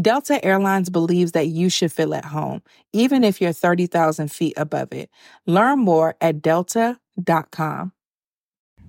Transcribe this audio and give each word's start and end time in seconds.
Delta 0.00 0.42
Airlines 0.42 0.88
believes 0.88 1.32
that 1.32 1.48
you 1.48 1.68
should 1.68 1.92
feel 1.92 2.14
at 2.14 2.24
home, 2.24 2.62
even 2.94 3.24
if 3.24 3.42
you're 3.42 3.52
30,000 3.52 4.32
feet 4.32 4.54
above 4.56 4.92
it. 4.92 5.10
Learn 5.46 5.80
more 5.80 6.16
at 6.20 6.40
delta.com. 6.40 7.92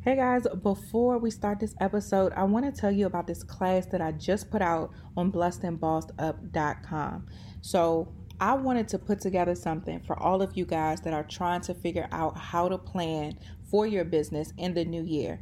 Hey 0.02 0.16
guys, 0.16 0.48
before 0.62 1.18
we 1.18 1.30
start 1.30 1.60
this 1.60 1.76
episode, 1.82 2.32
I 2.34 2.44
want 2.44 2.66
to 2.66 2.72
tell 2.72 2.92
you 2.92 3.06
about 3.06 3.28
this 3.28 3.44
class 3.44 3.86
that 3.88 4.02
I 4.02 4.14
just 4.14 4.50
put 4.50 4.62
out 4.62 4.92
on 5.16 5.32
blessedandbossedup.com. 5.32 7.28
So, 7.62 8.14
I 8.40 8.54
wanted 8.56 8.88
to 8.90 8.98
put 8.98 9.22
together 9.22 9.54
something 9.56 10.02
for 10.02 10.18
all 10.20 10.42
of 10.42 10.58
you 10.58 10.66
guys 10.66 11.00
that 11.02 11.14
are 11.14 11.24
trying 11.24 11.62
to 11.62 11.74
figure 11.74 12.10
out 12.12 12.36
how 12.38 12.68
to 12.68 12.78
plan 12.78 13.38
for 13.70 13.86
your 13.86 14.04
business 14.04 14.52
in 14.58 14.74
the 14.74 14.84
new 14.84 15.04
year 15.04 15.40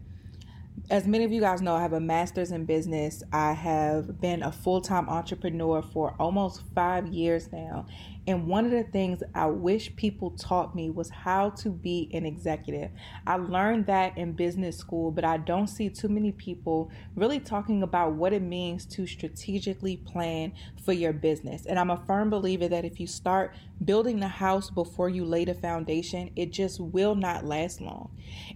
as 0.89 1.07
many 1.07 1.23
of 1.23 1.31
you 1.31 1.39
guys 1.39 1.61
know, 1.61 1.75
I 1.75 1.81
have 1.81 1.93
a 1.93 1.99
master's 1.99 2.51
in 2.51 2.65
business. 2.65 3.23
I 3.31 3.53
have 3.53 4.19
been 4.19 4.43
a 4.43 4.51
full 4.51 4.81
time 4.81 5.07
entrepreneur 5.09 5.81
for 5.81 6.15
almost 6.19 6.63
five 6.75 7.07
years 7.07 7.51
now. 7.51 7.85
And 8.27 8.47
one 8.47 8.65
of 8.65 8.71
the 8.71 8.83
things 8.83 9.23
I 9.33 9.47
wish 9.47 9.95
people 9.95 10.31
taught 10.31 10.75
me 10.75 10.91
was 10.91 11.09
how 11.09 11.49
to 11.51 11.69
be 11.69 12.09
an 12.13 12.25
executive. 12.25 12.91
I 13.25 13.37
learned 13.37 13.87
that 13.87 14.17
in 14.17 14.33
business 14.33 14.77
school, 14.77 15.09
but 15.11 15.25
I 15.25 15.37
don't 15.37 15.67
see 15.67 15.89
too 15.89 16.07
many 16.07 16.31
people 16.31 16.91
really 17.15 17.39
talking 17.39 17.81
about 17.81 18.13
what 18.13 18.31
it 18.31 18.43
means 18.43 18.85
to 18.87 19.07
strategically 19.07 19.97
plan 19.97 20.53
for 20.83 20.93
your 20.93 21.13
business. 21.13 21.65
And 21.65 21.79
I'm 21.79 21.89
a 21.89 22.03
firm 22.05 22.29
believer 22.29 22.67
that 22.67 22.85
if 22.85 22.99
you 22.99 23.07
start 23.07 23.55
building 23.83 24.19
the 24.19 24.27
house 24.27 24.69
before 24.69 25.09
you 25.09 25.25
lay 25.25 25.45
the 25.45 25.55
foundation, 25.55 26.29
it 26.35 26.51
just 26.51 26.79
will 26.79 27.15
not 27.15 27.45
last 27.45 27.81
long. 27.81 28.11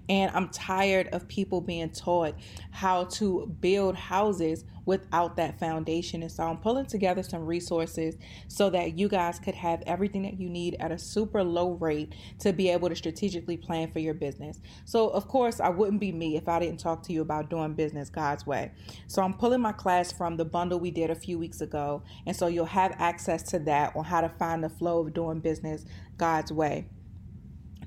And 0.07 0.31
I'm 0.35 0.49
tired 0.49 1.09
of 1.11 1.27
people 1.27 1.59
being 1.59 1.89
taught 1.89 2.35
how 2.69 3.05
to 3.05 3.47
build 3.61 3.95
houses 3.95 4.63
without 4.85 5.35
that 5.37 5.59
foundation. 5.59 6.21
And 6.21 6.31
so 6.31 6.43
I'm 6.43 6.57
pulling 6.57 6.85
together 6.85 7.23
some 7.23 7.45
resources 7.45 8.15
so 8.47 8.69
that 8.69 8.97
you 8.97 9.07
guys 9.07 9.39
could 9.39 9.55
have 9.55 9.83
everything 9.85 10.23
that 10.23 10.39
you 10.39 10.49
need 10.49 10.75
at 10.79 10.91
a 10.91 10.97
super 10.97 11.43
low 11.43 11.71
rate 11.73 12.13
to 12.39 12.53
be 12.53 12.69
able 12.69 12.89
to 12.89 12.95
strategically 12.95 13.57
plan 13.57 13.91
for 13.91 13.99
your 13.99 14.13
business. 14.13 14.59
So, 14.85 15.09
of 15.09 15.27
course, 15.27 15.59
I 15.59 15.69
wouldn't 15.69 15.99
be 15.99 16.11
me 16.11 16.37
if 16.37 16.47
I 16.47 16.59
didn't 16.59 16.79
talk 16.79 17.03
to 17.03 17.13
you 17.13 17.21
about 17.21 17.49
doing 17.49 17.73
business 17.73 18.09
God's 18.09 18.45
way. 18.45 18.71
So, 19.07 19.21
I'm 19.21 19.33
pulling 19.33 19.61
my 19.61 19.71
class 19.71 20.11
from 20.11 20.37
the 20.37 20.45
bundle 20.45 20.79
we 20.79 20.91
did 20.91 21.09
a 21.09 21.15
few 21.15 21.39
weeks 21.39 21.61
ago. 21.61 22.03
And 22.25 22.35
so 22.35 22.47
you'll 22.47 22.65
have 22.65 22.95
access 22.97 23.43
to 23.43 23.59
that 23.59 23.95
on 23.95 24.05
how 24.05 24.21
to 24.21 24.29
find 24.29 24.63
the 24.63 24.69
flow 24.69 24.99
of 24.99 25.13
doing 25.13 25.39
business 25.39 25.85
God's 26.17 26.51
way. 26.51 26.87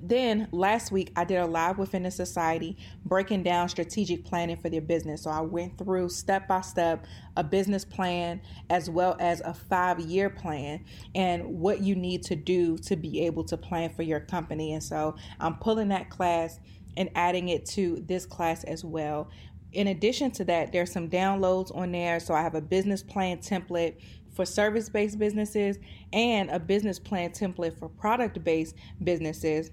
Then 0.01 0.49
last 0.53 0.93
week, 0.93 1.13
I 1.17 1.25
did 1.25 1.39
a 1.39 1.47
live 1.47 1.79
within 1.79 2.05
the 2.05 2.11
society 2.11 2.77
breaking 3.05 3.43
down 3.43 3.69
strategic 3.69 4.25
planning 4.25 4.57
for 4.57 4.69
their 4.69 4.81
business. 4.81 5.23
So 5.23 5.31
I 5.31 5.41
went 5.41 5.77
through 5.77 6.11
step 6.11 6.47
by 6.47 6.61
step 6.61 7.05
a 7.37 7.43
business 7.43 7.85
plan 7.85 8.41
as 8.71 8.89
well 8.89 9.17
as 9.19 9.41
a 9.41 9.53
five 9.53 10.01
year 10.01 10.31
plan 10.31 10.85
and 11.15 11.45
what 11.45 11.81
you 11.81 11.97
need 11.97 12.23
to 12.25 12.37
do 12.37 12.79
to 12.79 12.97
be 12.97 13.27
able 13.27 13.45
to 13.45 13.57
plan 13.57 13.91
for 13.91 14.03
your 14.03 14.21
company. 14.21 14.73
And 14.73 14.83
so 14.83 15.17
I'm 15.41 15.57
pulling 15.57 15.89
that 15.89 16.11
class 16.11 16.61
and 16.97 17.11
adding 17.15 17.49
it 17.49 17.67
to 17.67 18.03
this 18.07 18.25
class 18.25 18.65
as 18.65 18.85
well. 18.85 19.31
In 19.73 19.89
addition 19.89 20.31
to 20.33 20.45
that, 20.45 20.73
there's 20.73 20.93
some 20.93 21.09
downloads 21.11 21.75
on 21.77 21.93
there. 21.93 22.21
So 22.21 22.35
I 22.35 22.43
have 22.43 22.55
a 22.55 22.61
business 22.61 23.03
plan 23.03 23.39
template 23.39 23.97
for 24.33 24.45
service 24.45 24.89
based 24.89 25.19
businesses 25.19 25.79
and 26.13 26.49
a 26.51 26.61
business 26.61 27.01
plan 27.01 27.31
template 27.31 27.77
for 27.77 27.89
product 27.89 28.43
based 28.45 28.77
businesses 29.03 29.71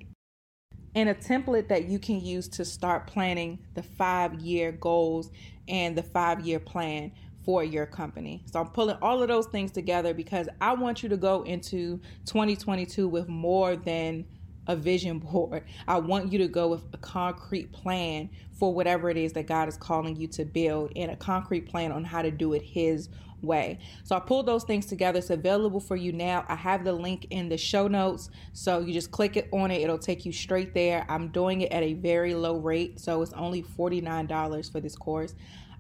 and 0.96 1.10
a 1.10 1.14
template 1.14 1.68
that 1.68 1.86
you 1.86 2.00
can 2.00 2.22
use 2.22 2.48
to 2.48 2.66
start 2.66 3.06
planning 3.06 3.60
the 3.76 3.84
five 3.84 4.34
year 4.36 4.72
goals 4.72 5.30
and 5.68 5.96
the 5.96 6.04
five 6.04 6.42
year 6.42 6.60
plan 6.60 7.12
for 7.44 7.64
your 7.64 7.86
company. 7.86 8.44
So 8.52 8.60
I'm 8.60 8.70
pulling 8.70 8.98
all 9.02 9.22
of 9.22 9.28
those 9.28 9.46
things 9.48 9.72
together 9.72 10.14
because 10.14 10.50
I 10.62 10.74
want 10.74 11.04
you 11.04 11.10
to 11.10 11.18
go 11.18 11.44
into 11.44 12.00
2022 12.26 13.08
with 13.08 13.28
more 13.28 13.76
than 13.76 14.26
a 14.68 14.76
vision 14.76 15.20
board. 15.32 15.64
I 15.88 16.00
want 16.00 16.32
you 16.32 16.40
to 16.40 16.48
go 16.48 16.70
with 16.70 16.84
a 16.94 16.98
concrete 16.98 17.72
plan 17.72 18.30
for 18.52 18.74
whatever 18.74 19.10
it 19.10 19.18
is 19.18 19.34
that 19.34 19.48
God 19.48 19.68
is 19.68 19.78
calling 19.78 20.16
you 20.16 20.28
to 20.30 20.46
build 20.46 20.94
and 20.96 21.12
a 21.12 21.16
concrete 21.16 21.68
plan 21.68 21.92
on 21.92 22.04
how 22.04 22.22
to 22.22 22.32
do 22.32 22.54
it 22.54 22.62
His 22.62 23.10
way. 23.42 23.80
So 24.04 24.16
I 24.16 24.20
pulled 24.20 24.46
those 24.46 24.64
things 24.64 24.86
together. 24.86 25.20
It's 25.20 25.30
available 25.30 25.80
for 25.80 25.96
you 25.96 26.12
now. 26.12 26.46
I 26.48 26.56
have 26.56 26.84
the 26.84 26.94
link 26.94 27.28
in 27.30 27.50
the 27.50 27.58
show 27.58 27.88
notes. 27.88 28.30
So 28.54 28.80
you 28.80 28.94
just 28.94 29.12
click 29.12 29.38
it 29.38 29.50
on 29.52 29.72
it, 29.72 29.82
it'll 29.82 29.98
take 29.98 30.26
you 30.26 30.32
straight 30.32 30.74
there. 30.74 31.06
I'm 31.10 31.30
doing 31.30 31.62
it 31.62 31.72
at 31.72 31.84
a 31.84 31.94
very 31.94 32.34
low 32.34 32.58
rate. 32.58 33.00
So 33.00 33.22
it's 33.22 33.34
only 33.34 33.64
$49 33.64 34.72
for 34.72 34.80
this 34.80 34.96
course. 34.96 35.36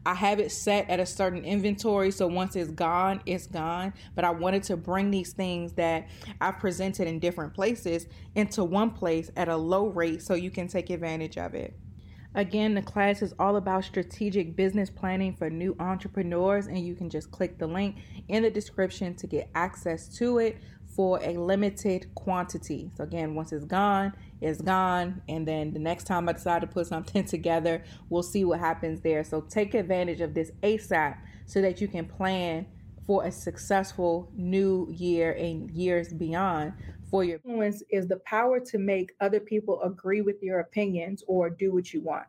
I 0.07 0.13
have 0.13 0.39
it 0.39 0.51
set 0.51 0.87
at 0.87 0.99
a 0.99 1.05
certain 1.05 1.43
inventory, 1.43 2.11
so 2.11 2.27
once 2.27 2.55
it's 2.55 2.69
gone, 2.69 3.21
it's 3.25 3.47
gone. 3.47 3.91
But 4.13 4.23
I 4.23 4.29
wanted 4.29 4.61
to 4.63 4.77
bring 4.77 5.09
these 5.09 5.33
things 5.33 5.73
that 5.73 6.07
I've 6.39 6.59
presented 6.59 7.07
in 7.07 7.17
different 7.17 7.55
places 7.55 8.05
into 8.35 8.63
one 8.63 8.91
place 8.91 9.31
at 9.35 9.47
a 9.49 9.57
low 9.57 9.87
rate 9.87 10.21
so 10.21 10.35
you 10.35 10.51
can 10.51 10.67
take 10.67 10.91
advantage 10.91 11.37
of 11.37 11.55
it. 11.55 11.73
Again, 12.35 12.73
the 12.73 12.81
class 12.81 13.21
is 13.21 13.33
all 13.39 13.55
about 13.55 13.85
strategic 13.85 14.57
business 14.57 14.89
planning 14.89 15.33
for 15.37 15.49
new 15.49 15.73
entrepreneurs, 15.79 16.67
and 16.67 16.85
you 16.85 16.93
can 16.93 17.09
just 17.09 17.31
click 17.31 17.57
the 17.57 17.65
link 17.65 17.95
in 18.27 18.43
the 18.43 18.49
description 18.49 19.15
to 19.15 19.27
get 19.27 19.49
access 19.55 20.09
to 20.17 20.39
it 20.39 20.57
for 20.95 21.21
a 21.23 21.37
limited 21.37 22.13
quantity. 22.13 22.91
So, 22.97 23.05
again, 23.05 23.35
once 23.35 23.53
it's 23.53 23.63
gone, 23.63 24.13
it's 24.41 24.61
gone. 24.61 25.21
And 25.29 25.47
then 25.47 25.71
the 25.71 25.79
next 25.79 26.03
time 26.03 26.27
I 26.27 26.33
decide 26.33 26.59
to 26.61 26.67
put 26.67 26.87
something 26.87 27.23
together, 27.25 27.83
we'll 28.09 28.21
see 28.21 28.43
what 28.43 28.59
happens 28.59 28.99
there. 28.99 29.23
So, 29.23 29.39
take 29.39 29.73
advantage 29.73 30.19
of 30.19 30.33
this 30.33 30.51
ASAP 30.61 31.17
so 31.45 31.61
that 31.61 31.79
you 31.79 31.87
can 31.87 32.05
plan 32.05 32.65
for 33.05 33.23
a 33.23 33.31
successful 33.31 34.29
new 34.35 34.89
year 34.91 35.31
and 35.31 35.69
years 35.71 36.11
beyond 36.11 36.73
for 37.09 37.23
your 37.23 37.35
influence 37.37 37.83
is 37.89 38.07
the 38.07 38.17
power 38.17 38.59
to 38.59 38.77
make 38.77 39.13
other 39.19 39.39
people 39.39 39.81
agree 39.81 40.21
with 40.21 40.41
your 40.41 40.59
opinions 40.59 41.23
or 41.27 41.49
do 41.49 41.73
what 41.73 41.93
you 41.93 42.01
want. 42.01 42.25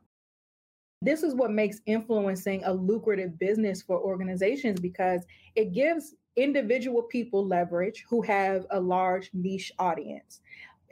This 1.03 1.23
is 1.23 1.35
what 1.35 1.53
makes 1.53 1.81
influencing 1.87 2.65
a 2.65 2.73
lucrative 2.73 3.39
business 3.39 3.83
for 3.83 3.99
organizations 3.99 4.81
because 4.81 5.27
it 5.55 5.73
gives 5.73 6.15
individual 6.37 7.03
people 7.03 7.47
leverage 7.47 8.05
who 8.09 8.23
have 8.23 8.67
a 8.71 8.81
large 8.81 9.31
niche 9.33 9.73
audience. 9.79 10.41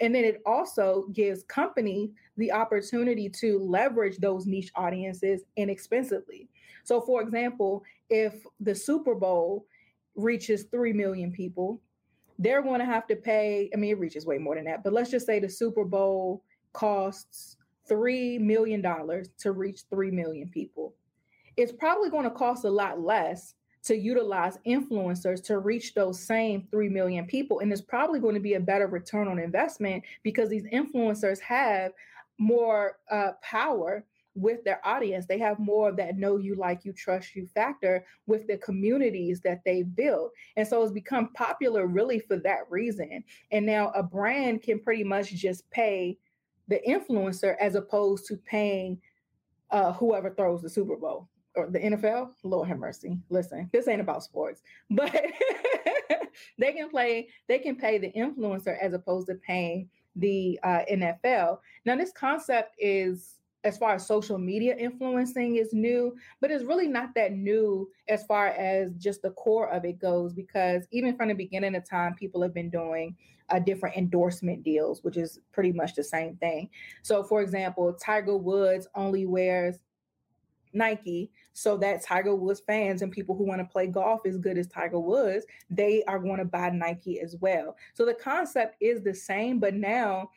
And 0.01 0.15
then 0.15 0.25
it 0.25 0.43
also 0.45 1.07
gives 1.13 1.45
companies 1.45 2.11
the 2.37 2.53
opportunity 2.53 3.29
to 3.29 3.59
leverage 3.61 4.19
those 4.19 4.47
niche 4.47 4.73
audiences 4.75 5.43
inexpensively. 5.57 6.49
So, 6.83 7.01
for 7.01 7.23
example, 7.23 7.85
if 8.11 8.45
the 8.61 8.75
Super 8.75 9.15
Bowl 9.15 9.67
reaches 10.17 10.65
3 10.65 10.93
million 10.93 11.33
people, 11.33 11.81
they're 12.39 12.63
going 12.63 12.81
to 12.81 12.87
have 12.87 13.07
to 13.09 13.17
pay. 13.17 13.71
I 13.73 13.77
mean, 13.77 13.91
it 13.91 13.99
reaches 13.99 14.27
way 14.27 14.39
more 14.39 14.55
than 14.57 14.65
that, 14.65 14.83
but 14.83 14.93
let's 14.93 15.11
just 15.11 15.27
say 15.27 15.39
the 15.39 15.49
Super 15.49 15.85
Bowl 15.85 16.43
costs 16.73 17.57
$3 17.89 18.41
million 18.41 18.83
to 18.83 19.53
reach 19.53 19.83
3 19.91 20.11
million 20.11 20.49
people. 20.49 20.95
It's 21.57 21.73
probably 21.73 22.11
going 22.11 22.25
to 22.25 22.31
cost 22.31 22.65
a 22.65 22.71
lot 22.71 23.01
less 23.01 23.55
to 23.85 23.97
utilize 23.97 24.59
influencers 24.67 25.45
to 25.45 25.59
reach 25.59 25.95
those 25.95 26.19
same 26.19 26.67
3 26.71 26.89
million 26.89 27.27
people. 27.27 27.61
And 27.61 27.71
it's 27.71 27.83
probably 27.83 28.19
going 28.19 28.35
to 28.35 28.41
be 28.41 28.55
a 28.55 28.61
better 28.61 28.87
return 28.87 29.29
on 29.29 29.39
investment 29.39 30.03
because 30.23 30.49
these 30.49 30.65
influencers 30.73 31.39
have 31.41 31.93
more 32.39 32.99
uh, 33.11 33.33
power 33.43 34.05
with 34.35 34.65
their 34.65 34.81
audience. 34.87 35.27
They 35.27 35.39
have 35.39 35.59
more 35.59 35.89
of 35.89 35.97
that 35.97 36.17
know 36.17 36.37
you, 36.37 36.55
like 36.57 36.85
you, 36.85 36.93
trust 36.93 37.35
you 37.35 37.47
factor 37.47 38.05
with 38.27 38.47
the 38.47 38.57
communities 38.59 39.41
that 39.43 39.63
they 39.65 39.83
build. 39.83 40.31
And 40.57 40.67
so 40.67 40.83
it's 40.83 40.93
become 40.93 41.33
popular 41.35 41.87
really 41.87 42.19
for 42.19 42.37
that 42.39 42.71
reason. 42.71 43.25
And 43.53 43.65
now 43.65 43.91
a 43.91 44.03
brand 44.03 44.63
can 44.63 44.81
pretty 44.81 45.05
much 45.05 45.31
just 45.35 45.69
pay 45.71 46.19
the 46.69 46.81
influencer 46.87 47.57
as 47.61 47.75
opposed 47.75 48.27
to 48.27 48.37
paying 48.37 49.01
uh, 49.71 49.93
whoever 49.93 50.31
throws 50.31 50.63
the 50.63 50.71
Super 50.71 50.97
Bowl 50.97 51.29
or 51.57 51.69
the 51.69 51.79
NFL. 51.79 52.31
Lord 52.43 52.69
have 52.69 52.79
mercy. 52.79 53.19
Listen, 53.31 53.69
this 53.73 53.89
ain't 53.89 54.01
about 54.01 54.25
sports, 54.25 54.63
but 54.91 55.15
they 56.59 56.73
can 56.73 56.89
play. 56.91 57.29
They 57.49 57.59
can 57.59 57.77
pay 57.77 57.99
the 57.99 58.13
influencer 58.13 58.77
as 58.81 58.95
opposed 58.95 59.29
to 59.29 59.35
paying 59.35 59.89
the 60.17 60.59
uh, 60.63 60.81
NFL. 60.91 61.59
Now, 61.85 61.97
this 61.97 62.13
concept 62.13 62.77
is 62.79 63.41
as 63.65 63.79
far 63.79 63.95
as 63.95 64.07
social 64.07 64.39
media 64.39 64.77
influencing 64.77 65.57
is 65.57 65.73
new, 65.73 66.15
but 66.41 66.51
it's 66.51 66.65
really 66.65 66.87
not 66.87 67.15
that 67.15 67.33
new 67.33 67.91
as 68.09 68.25
far 68.25 68.49
as 68.49 68.93
just 68.99 69.23
the 69.23 69.31
core 69.31 69.71
of 69.71 69.85
it 69.85 69.99
goes, 69.99 70.35
because 70.35 70.87
even 70.91 71.17
from 71.17 71.29
the 71.29 71.35
beginning 71.35 71.75
of 71.75 71.89
time, 71.89 72.15
people 72.15 72.43
have 72.43 72.55
been 72.55 72.71
doing 72.71 73.17
uh, 73.49 73.59
different 73.59 73.97
endorsement 73.97 74.63
deals, 74.63 75.03
which 75.03 75.17
is 75.17 75.41
pretty 75.53 75.73
much 75.73 75.95
the 75.95 76.05
same 76.05 76.37
thing. 76.37 76.69
So, 77.03 77.23
for 77.23 77.43
example, 77.43 77.93
Tiger 77.95 78.37
Woods 78.37 78.87
only 78.95 79.27
wears 79.27 79.79
Nike 80.75 81.31
so 81.53 81.77
that 81.79 82.03
Tiger 82.03 82.35
Woods 82.35 82.61
fans 82.67 83.01
and 83.03 83.13
people 83.13 83.37
who 83.37 83.45
want 83.45 83.61
to 83.61 83.65
play 83.65 83.87
golf 83.87 84.27
as 84.27 84.37
good 84.39 84.59
as 84.59 84.67
Tiger 84.67 84.99
Woods, 84.99 85.47
they 85.71 86.03
are 86.05 86.19
going 86.19 86.39
to 86.39 86.45
buy 86.45 86.69
Nike 86.71 87.21
as 87.21 87.37
well. 87.41 87.77
So 87.95 88.05
the 88.05 88.15
concept 88.15 88.77
is 88.81 89.03
the 89.03 89.15
same, 89.15 89.61
but 89.61 89.75
now 89.75 90.31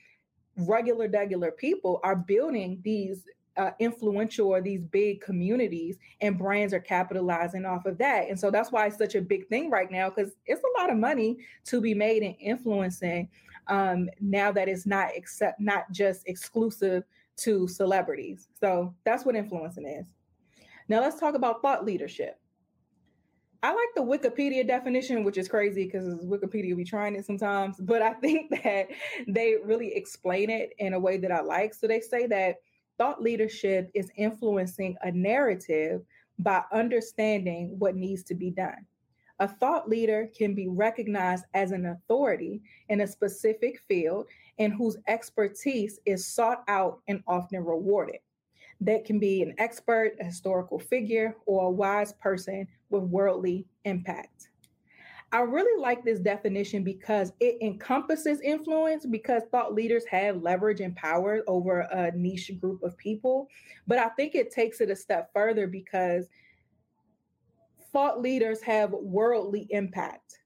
regular, 0.58 1.08
regular 1.10 1.52
people 1.52 2.00
are 2.04 2.16
building 2.16 2.80
these 2.84 3.26
uh, 3.58 3.72
influential 3.80 4.48
or 4.48 4.62
these 4.62 4.82
big 4.82 5.20
communities 5.20 5.98
and 6.22 6.38
brands 6.38 6.74
are 6.74 6.80
capitalizing 6.80 7.66
off 7.66 7.86
of 7.86 7.98
that. 7.98 8.30
And 8.30 8.40
so 8.40 8.52
that's 8.52 8.72
why 8.72 8.86
it's 8.86 8.98
such 8.98 9.16
a 9.16 9.22
big 9.22 9.48
thing 9.48 9.70
right 9.70 9.92
now 9.92 10.10
because 10.10 10.34
it's 10.46 10.62
a 10.62 10.82
lot 10.82 10.92
of 10.92 10.98
money 10.98 11.38
to 11.66 11.82
be 11.82 11.94
made 11.94 12.22
in 12.22 12.34
influencing 12.34 13.30
um, 13.68 14.10
now 14.22 14.52
that 14.52 14.70
it's 14.70 14.86
not 14.86 15.10
except 15.16 15.60
not 15.60 15.92
just 15.92 16.28
exclusive 16.28 17.04
to 17.38 17.68
celebrities. 17.68 18.48
So 18.60 18.94
that's 19.04 19.26
what 19.26 19.36
influencing 19.36 19.88
is. 19.88 20.08
Now 20.88 21.02
let's 21.02 21.20
talk 21.20 21.36
about 21.36 21.62
thought 21.62 21.86
leadership. 21.86 22.40
I 23.64 23.70
like 23.70 23.90
the 23.96 24.02
Wikipedia 24.02 24.66
definition, 24.68 25.24
which 25.24 25.38
is 25.38 25.48
crazy 25.48 25.86
because 25.86 26.24
Wikipedia 26.26 26.76
be 26.76 26.84
trying 26.84 27.16
it 27.16 27.26
sometimes, 27.26 27.78
but 27.80 28.02
I 28.02 28.14
think 28.14 28.50
that 28.64 28.88
they 29.28 29.56
really 29.64 29.96
explain 29.96 30.50
it 30.50 30.74
in 30.80 30.94
a 30.94 31.00
way 31.00 31.18
that 31.18 31.32
I 31.32 31.42
like. 31.42 31.74
So 31.74 31.88
they 31.88 32.00
say 32.00 32.28
that 32.28 32.58
thought 32.98 33.22
leadership 33.22 33.90
is 33.94 34.12
influencing 34.16 34.96
a 35.02 35.12
narrative 35.12 36.02
by 36.40 36.64
understanding 36.72 37.76
what 37.80 37.96
needs 37.96 38.24
to 38.24 38.36
be 38.36 38.52
done. 38.52 38.86
A 39.40 39.48
thought 39.48 39.88
leader 39.88 40.30
can 40.36 40.56
be 40.56 40.68
recognized 40.68 41.46
as 41.54 41.72
an 41.72 41.86
authority 41.88 42.62
in 42.90 43.02
a 43.02 43.08
specific 43.08 43.80
field 43.88 44.26
and 44.58 44.74
whose 44.74 44.98
expertise 45.08 46.00
is 46.06 46.26
sought 46.26 46.64
out 46.68 47.02
and 47.08 47.24
often 47.28 47.64
rewarded 47.64 48.20
that 48.82 49.06
can 49.06 49.20
be 49.20 49.42
an 49.42 49.56
expert, 49.58 50.14
a 50.20 50.26
historical 50.26 50.80
figure, 50.80 51.36
or 51.46 51.66
a 51.66 51.72
wise 51.72 52.14
person 52.14 52.68
with 52.90 53.04
worldly 53.04 53.66
impact. 53.86 54.50
I 55.32 55.40
really 55.40 55.82
like 55.82 56.06
this 56.06 56.20
definition 56.20 56.84
because 56.84 57.34
it 57.42 57.58
encompasses 57.62 58.40
influence 58.40 59.06
because 59.06 59.44
thought 59.52 59.74
leaders 59.74 60.06
have 60.06 60.42
leverage 60.42 60.80
and 60.80 60.96
power 60.96 61.44
over 61.48 61.82
a 61.82 62.12
niche 62.16 62.52
group 62.62 62.82
of 62.82 62.98
people. 62.98 63.50
But 63.88 64.00
I 64.00 64.08
think 64.10 64.36
it 64.36 64.52
takes 64.52 64.80
it 64.80 64.90
a 64.90 64.96
step 64.96 65.32
further 65.34 65.68
because 65.68 66.30
thought 67.92 68.22
leaders 68.22 68.62
have 68.62 68.92
worldly 68.92 69.68
impact. 69.72 70.40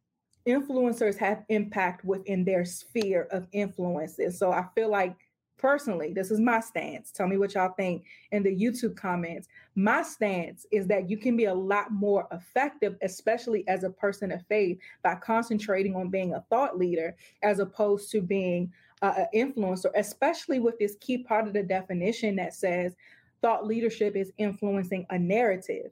Influencers 0.48 1.16
have 1.18 1.44
impact 1.50 2.04
within 2.04 2.44
their 2.44 2.66
sphere 2.66 3.28
of 3.30 3.46
influences. 3.52 4.40
So 4.40 4.52
I 4.52 4.66
feel 4.74 4.90
like 4.90 5.16
personally, 5.62 6.12
this 6.12 6.32
is 6.32 6.40
my 6.40 6.60
stance. 6.60 7.12
Tell 7.12 7.28
me 7.28 7.38
what 7.38 7.54
y'all 7.54 7.74
think 7.78 8.04
in 8.32 8.42
the 8.42 8.54
YouTube 8.54 8.96
comments. 8.96 9.48
My 9.76 10.02
stance 10.02 10.66
is 10.72 10.88
that 10.88 11.10
you 11.10 11.18
can 11.18 11.38
be 11.38 11.46
a 11.46 11.54
lot 11.54 11.92
more 11.92 12.28
effective, 12.32 12.98
especially 13.04 13.66
as 13.68 13.84
a 13.84 13.90
person 13.90 14.32
of 14.32 14.46
faith, 14.48 14.80
by 15.04 15.16
concentrating 15.16 15.96
on 15.96 16.10
being 16.10 16.34
a 16.34 16.44
thought 16.50 16.78
leader 16.78 17.16
as 17.44 17.60
opposed 17.60 18.12
to 18.12 18.22
being 18.22 18.74
uh, 19.04 19.14
an 19.18 19.28
influencer, 19.36 19.92
especially 19.96 20.60
with 20.60 20.78
this 20.80 20.98
key 21.00 21.20
part 21.20 21.48
of 21.48 21.54
the 21.54 21.64
definition 21.64 22.36
that 22.36 22.56
says 22.56 22.96
thought 23.42 23.66
leadership 23.66 24.16
is 24.16 24.32
influencing 24.38 25.06
a 25.12 25.20
narrative. 25.20 25.92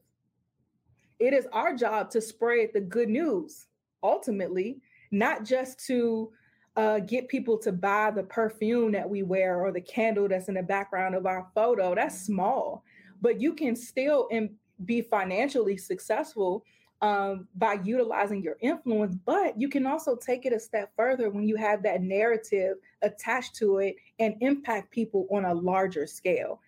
It 1.20 1.34
is 1.34 1.48
our 1.54 1.76
job 1.76 2.10
to 2.12 2.22
spread 2.22 2.70
the 2.74 2.82
good 2.82 3.10
news, 3.10 3.68
ultimately, 4.02 4.82
not 5.12 5.44
just 5.44 5.86
to 5.88 6.32
uh, 6.76 7.00
get 7.00 7.28
people 7.28 7.58
to 7.58 7.72
buy 7.72 8.12
the 8.12 8.24
perfume 8.24 8.92
that 8.92 9.10
we 9.10 9.24
wear 9.24 9.62
or 9.62 9.72
the 9.72 9.82
candle 9.82 10.28
that's 10.28 10.48
in 10.48 10.56
the 10.56 10.64
background 10.64 11.16
of 11.16 11.26
our 11.26 11.48
photo. 11.54 11.96
That's 11.96 12.22
small, 12.22 12.84
but 13.22 13.42
you 13.42 13.54
can 13.54 13.76
still 13.76 14.28
Im- 14.32 14.56
be 14.86 15.02
financially 15.02 15.78
successful 15.78 16.64
um, 17.02 17.48
by 17.56 17.80
utilizing 17.84 18.42
your 18.42 18.58
influence. 18.62 19.16
But 19.26 19.60
you 19.60 19.70
can 19.70 19.86
also 19.86 20.16
take 20.16 20.46
it 20.46 20.54
a 20.54 20.60
step 20.60 20.92
further 20.96 21.30
when 21.30 21.48
you 21.48 21.56
have 21.56 21.84
that 21.84 22.02
narrative 22.02 22.78
attached 23.02 23.56
to 23.56 23.80
it 23.80 23.96
and 24.20 24.36
impact 24.42 24.92
people 24.92 25.28
on 25.32 25.46
a 25.46 25.54
larger 25.54 26.08
scale. 26.08 26.62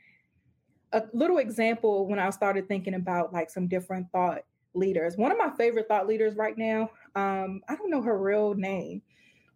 A 0.93 1.03
little 1.13 1.37
example 1.37 2.07
when 2.07 2.19
I 2.19 2.29
started 2.31 2.67
thinking 2.67 2.95
about 2.95 3.33
like 3.33 3.49
some 3.49 3.67
different 3.67 4.11
thought 4.11 4.43
leaders. 4.73 5.17
One 5.17 5.31
of 5.31 5.37
my 5.37 5.49
favorite 5.57 5.87
thought 5.87 6.07
leaders 6.07 6.35
right 6.35 6.57
now, 6.57 6.89
um, 7.15 7.61
I 7.67 7.75
don't 7.75 7.89
know 7.89 8.01
her 8.01 8.17
real 8.17 8.53
name, 8.53 9.01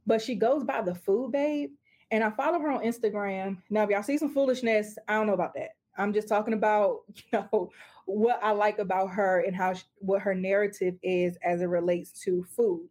but 0.06 0.22
she 0.22 0.36
goes 0.36 0.63
by 0.63 0.81
the 0.81 0.96
food 0.96 1.31
babe. 1.31 1.72
And 2.12 2.24
I 2.24 2.30
follow 2.30 2.60
her 2.60 2.72
on 2.72 2.84
Instagram. 2.84 3.57
Now, 3.69 3.84
if 3.84 3.90
y'all 3.90 4.04
see 4.04 4.18
some 4.18 4.34
foolishness, 4.34 4.98
I 5.07 5.16
don't 5.16 5.28
know 5.28 5.34
about 5.34 5.56
that. 5.56 5.72
I'm 5.98 6.13
just 6.13 6.28
talking 6.28 6.54
about, 6.54 7.00
you 7.16 7.24
know, 7.52 7.72
what 8.06 8.40
I 8.44 8.52
like 8.52 8.80
about 8.80 9.07
her 9.12 9.42
and 9.42 9.56
how 9.56 9.74
she, 9.74 9.84
what 9.98 10.22
her 10.22 10.36
narrative 10.36 10.96
is 11.02 11.38
as 11.44 11.62
it 11.62 11.66
relates 11.66 12.12
to 12.22 12.44
food. 12.44 12.90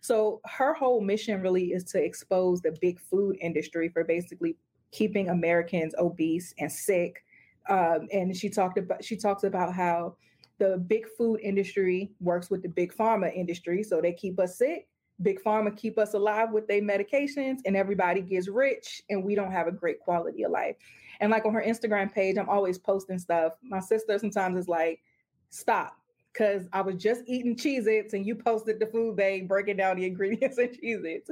So 0.00 0.40
her 0.44 0.74
whole 0.74 1.00
mission 1.00 1.40
really 1.40 1.72
is 1.72 1.84
to 1.84 2.02
expose 2.02 2.60
the 2.60 2.76
big 2.80 3.00
food 3.00 3.36
industry 3.40 3.88
for 3.88 4.02
basically 4.02 4.56
keeping 4.90 5.28
Americans 5.28 5.94
obese 5.98 6.52
and 6.58 6.70
sick. 6.70 7.24
Um, 7.68 8.08
and 8.12 8.36
she 8.36 8.48
talked 8.48 8.78
about 8.78 9.04
she 9.04 9.16
talks 9.16 9.44
about 9.44 9.72
how 9.72 10.16
the 10.58 10.78
big 10.86 11.06
food 11.18 11.40
industry 11.42 12.10
works 12.20 12.50
with 12.50 12.62
the 12.62 12.68
big 12.68 12.94
pharma 12.94 13.34
industry, 13.34 13.82
so 13.82 14.00
they 14.00 14.12
keep 14.12 14.38
us 14.38 14.58
sick 14.58 14.88
big 15.22 15.42
pharma 15.42 15.74
keep 15.76 15.98
us 15.98 16.14
alive 16.14 16.52
with 16.52 16.66
their 16.66 16.82
medications 16.82 17.58
and 17.64 17.76
everybody 17.76 18.20
gets 18.20 18.48
rich 18.48 19.02
and 19.08 19.24
we 19.24 19.34
don't 19.34 19.52
have 19.52 19.66
a 19.66 19.72
great 19.72 20.00
quality 20.00 20.42
of 20.42 20.50
life. 20.50 20.76
And 21.20 21.30
like 21.30 21.46
on 21.46 21.54
her 21.54 21.62
instagram 21.62 22.12
page 22.12 22.36
i'm 22.36 22.48
always 22.48 22.78
posting 22.78 23.18
stuff. 23.18 23.54
My 23.62 23.80
sister 23.80 24.18
sometimes 24.18 24.58
is 24.58 24.68
like 24.68 25.00
stop 25.48 25.96
because 26.32 26.68
i 26.72 26.82
was 26.82 26.96
just 26.96 27.22
eating 27.26 27.56
cheez-its 27.56 28.12
and 28.12 28.26
you 28.26 28.34
posted 28.34 28.78
the 28.78 28.86
food 28.86 29.16
babe 29.16 29.48
breaking 29.48 29.78
down 29.78 29.96
the 29.96 30.04
ingredients 30.06 30.58
in 30.58 30.68
cheez-its. 30.68 31.30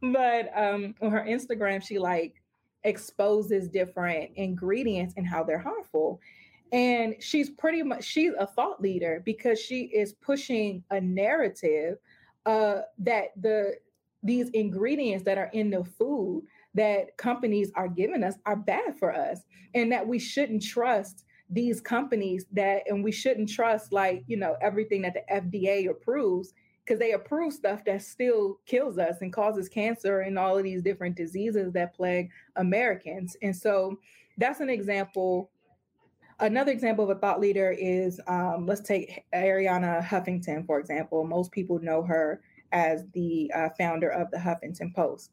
But 0.00 0.50
um, 0.56 0.94
on 1.02 1.10
her 1.10 1.24
instagram 1.28 1.82
she 1.82 1.98
like 1.98 2.42
exposes 2.84 3.68
different 3.68 4.30
ingredients 4.36 5.14
and 5.16 5.26
how 5.26 5.42
they're 5.42 5.58
harmful. 5.58 6.20
And 6.72 7.14
she's 7.18 7.50
pretty 7.50 7.82
much 7.82 8.04
she's 8.04 8.32
a 8.38 8.46
thought 8.46 8.80
leader 8.80 9.22
because 9.24 9.58
she 9.58 9.82
is 9.84 10.12
pushing 10.12 10.82
a 10.90 11.00
narrative 11.00 11.98
uh, 12.46 12.82
that 12.98 13.28
the 13.40 13.74
these 14.22 14.50
ingredients 14.50 15.24
that 15.24 15.38
are 15.38 15.50
in 15.52 15.70
the 15.70 15.84
food 15.84 16.44
that 16.74 17.16
companies 17.16 17.70
are 17.76 17.88
giving 17.88 18.24
us 18.24 18.34
are 18.46 18.56
bad 18.56 18.98
for 18.98 19.14
us 19.14 19.40
and 19.74 19.92
that 19.92 20.06
we 20.06 20.18
shouldn't 20.18 20.62
trust 20.62 21.24
these 21.50 21.80
companies 21.80 22.44
that 22.52 22.82
and 22.88 23.02
we 23.02 23.12
shouldn't 23.12 23.48
trust 23.48 23.92
like 23.92 24.22
you 24.26 24.36
know 24.36 24.56
everything 24.60 25.02
that 25.02 25.14
the 25.14 25.22
FDA 25.32 25.88
approves 25.88 26.52
because 26.88 26.98
they 26.98 27.12
approve 27.12 27.52
stuff 27.52 27.84
that 27.84 28.00
still 28.02 28.58
kills 28.64 28.96
us 28.96 29.16
and 29.20 29.30
causes 29.30 29.68
cancer 29.68 30.20
and 30.20 30.38
all 30.38 30.56
of 30.56 30.64
these 30.64 30.80
different 30.80 31.16
diseases 31.16 31.70
that 31.74 31.94
plague 31.94 32.30
Americans. 32.56 33.36
And 33.42 33.54
so 33.54 33.98
that's 34.38 34.60
an 34.60 34.70
example 34.70 35.50
Another 36.40 36.70
example 36.70 37.02
of 37.02 37.16
a 37.16 37.20
thought 37.20 37.40
leader 37.40 37.74
is 37.76 38.20
um, 38.28 38.64
let's 38.64 38.80
take 38.80 39.24
Arianna 39.34 40.04
Huffington, 40.04 40.64
for 40.66 40.78
example. 40.78 41.24
Most 41.24 41.50
people 41.50 41.80
know 41.80 42.02
her 42.02 42.40
as 42.70 43.06
the 43.12 43.50
uh, 43.54 43.70
founder 43.76 44.10
of 44.10 44.30
the 44.30 44.36
Huffington 44.36 44.94
Post, 44.94 45.32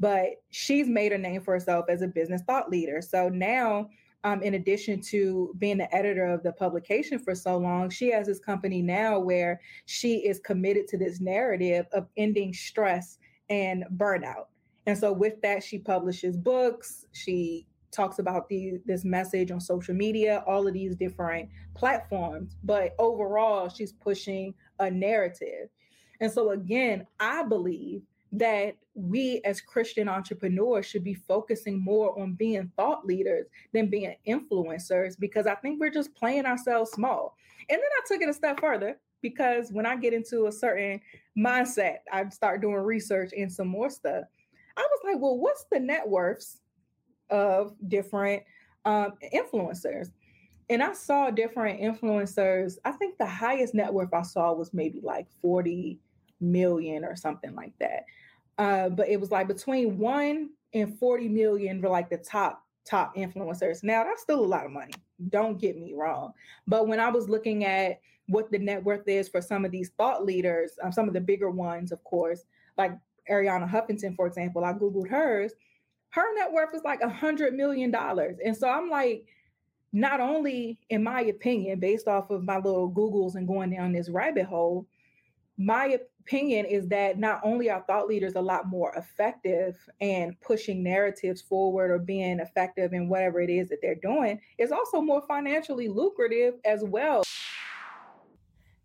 but 0.00 0.42
she's 0.50 0.88
made 0.88 1.12
a 1.12 1.18
name 1.18 1.42
for 1.42 1.52
herself 1.52 1.86
as 1.90 2.00
a 2.00 2.08
business 2.08 2.40
thought 2.46 2.70
leader. 2.70 3.02
So 3.02 3.28
now, 3.28 3.90
um, 4.24 4.42
in 4.42 4.54
addition 4.54 5.02
to 5.02 5.54
being 5.58 5.76
the 5.76 5.94
editor 5.94 6.24
of 6.24 6.42
the 6.42 6.52
publication 6.52 7.18
for 7.18 7.34
so 7.34 7.58
long, 7.58 7.90
she 7.90 8.10
has 8.12 8.26
this 8.26 8.40
company 8.40 8.80
now 8.80 9.18
where 9.18 9.60
she 9.84 10.16
is 10.26 10.40
committed 10.40 10.88
to 10.88 10.96
this 10.96 11.20
narrative 11.20 11.84
of 11.92 12.08
ending 12.16 12.54
stress 12.54 13.18
and 13.50 13.84
burnout. 13.96 14.46
And 14.86 14.96
so, 14.96 15.12
with 15.12 15.42
that, 15.42 15.62
she 15.62 15.78
publishes 15.78 16.36
books, 16.36 17.04
she 17.12 17.66
talks 17.90 18.18
about 18.18 18.48
the 18.48 18.80
this 18.84 19.04
message 19.04 19.50
on 19.50 19.60
social 19.60 19.94
media, 19.94 20.42
all 20.46 20.66
of 20.66 20.74
these 20.74 20.96
different 20.96 21.48
platforms. 21.74 22.56
But 22.64 22.94
overall, 22.98 23.68
she's 23.68 23.92
pushing 23.92 24.54
a 24.78 24.90
narrative. 24.90 25.68
And 26.20 26.30
so 26.30 26.50
again, 26.50 27.06
I 27.20 27.42
believe 27.42 28.02
that 28.32 28.76
we 28.94 29.40
as 29.44 29.60
Christian 29.60 30.08
entrepreneurs 30.08 30.86
should 30.86 31.04
be 31.04 31.14
focusing 31.14 31.82
more 31.82 32.18
on 32.18 32.32
being 32.32 32.70
thought 32.76 33.06
leaders 33.06 33.46
than 33.72 33.88
being 33.88 34.14
influencers 34.26 35.18
because 35.18 35.46
I 35.46 35.54
think 35.54 35.80
we're 35.80 35.90
just 35.90 36.14
playing 36.14 36.46
ourselves 36.46 36.90
small. 36.90 37.36
And 37.68 37.78
then 37.78 37.84
I 37.84 38.00
took 38.06 38.22
it 38.22 38.28
a 38.28 38.34
step 38.34 38.60
further 38.60 38.98
because 39.22 39.70
when 39.70 39.86
I 39.86 39.96
get 39.96 40.12
into 40.12 40.46
a 40.46 40.52
certain 40.52 41.00
mindset, 41.38 41.98
I 42.12 42.28
start 42.28 42.60
doing 42.60 42.76
research 42.76 43.32
and 43.36 43.52
some 43.52 43.68
more 43.68 43.90
stuff. 43.90 44.24
I 44.76 44.82
was 44.82 45.00
like, 45.04 45.20
well, 45.20 45.38
what's 45.38 45.64
the 45.70 45.80
net 45.80 46.06
worths 46.06 46.60
of 47.30 47.74
different 47.88 48.42
um, 48.84 49.14
influencers? 49.34 50.10
And 50.68 50.82
I 50.82 50.92
saw 50.94 51.30
different 51.30 51.80
influencers. 51.80 52.78
I 52.84 52.92
think 52.92 53.18
the 53.18 53.26
highest 53.26 53.74
net 53.74 53.92
worth 53.92 54.12
I 54.12 54.22
saw 54.22 54.52
was 54.52 54.74
maybe 54.74 55.00
like 55.00 55.26
40 55.40 56.00
million 56.40 57.04
or 57.04 57.14
something 57.14 57.54
like 57.54 57.72
that. 57.78 58.04
Uh, 58.58 58.88
but 58.88 59.08
it 59.08 59.20
was 59.20 59.30
like 59.30 59.48
between 59.48 59.98
one 59.98 60.50
and 60.74 60.98
40 60.98 61.28
million 61.28 61.80
for 61.80 61.88
like 61.88 62.10
the 62.10 62.18
top 62.18 62.62
top 62.84 63.16
influencers. 63.16 63.82
Now 63.82 64.04
that's 64.04 64.22
still 64.22 64.40
a 64.40 64.46
lot 64.46 64.64
of 64.64 64.70
money. 64.70 64.92
Don't 65.28 65.60
get 65.60 65.78
me 65.78 65.94
wrong. 65.94 66.32
But 66.66 66.88
when 66.88 67.00
I 67.00 67.10
was 67.10 67.28
looking 67.28 67.64
at 67.64 68.00
what 68.28 68.50
the 68.50 68.58
net 68.58 68.82
worth 68.84 69.06
is 69.08 69.28
for 69.28 69.40
some 69.40 69.64
of 69.64 69.70
these 69.70 69.90
thought 69.96 70.24
leaders, 70.24 70.72
um, 70.82 70.92
some 70.92 71.08
of 71.08 71.14
the 71.14 71.20
bigger 71.20 71.50
ones, 71.50 71.92
of 71.92 72.02
course, 72.04 72.44
like 72.78 72.92
Arianna 73.30 73.68
Huffington, 73.68 74.14
for 74.14 74.26
example, 74.26 74.64
I 74.64 74.72
Googled 74.72 75.08
hers. 75.08 75.52
Her 76.16 76.34
net 76.34 76.50
worth 76.50 76.74
is 76.74 76.82
like 76.82 77.02
a 77.02 77.10
hundred 77.10 77.52
million 77.52 77.90
dollars. 77.90 78.38
And 78.42 78.56
so 78.56 78.70
I'm 78.70 78.88
like, 78.88 79.26
not 79.92 80.18
only, 80.18 80.78
in 80.88 81.04
my 81.04 81.20
opinion, 81.20 81.78
based 81.78 82.08
off 82.08 82.30
of 82.30 82.42
my 82.42 82.56
little 82.56 82.90
Googles 82.90 83.34
and 83.34 83.46
going 83.46 83.68
down 83.68 83.92
this 83.92 84.08
rabbit 84.08 84.46
hole, 84.46 84.86
my 85.58 85.98
opinion 86.22 86.64
is 86.64 86.88
that 86.88 87.18
not 87.18 87.42
only 87.44 87.68
are 87.68 87.84
thought 87.86 88.06
leaders 88.08 88.34
a 88.34 88.40
lot 88.40 88.66
more 88.66 88.94
effective 88.94 89.76
and 90.00 90.40
pushing 90.40 90.82
narratives 90.82 91.42
forward 91.42 91.90
or 91.90 91.98
being 91.98 92.40
effective 92.40 92.94
in 92.94 93.10
whatever 93.10 93.38
it 93.42 93.50
is 93.50 93.68
that 93.68 93.80
they're 93.82 93.94
doing, 93.94 94.40
it's 94.56 94.72
also 94.72 95.02
more 95.02 95.22
financially 95.28 95.88
lucrative 95.88 96.54
as 96.64 96.82
well. 96.82 97.24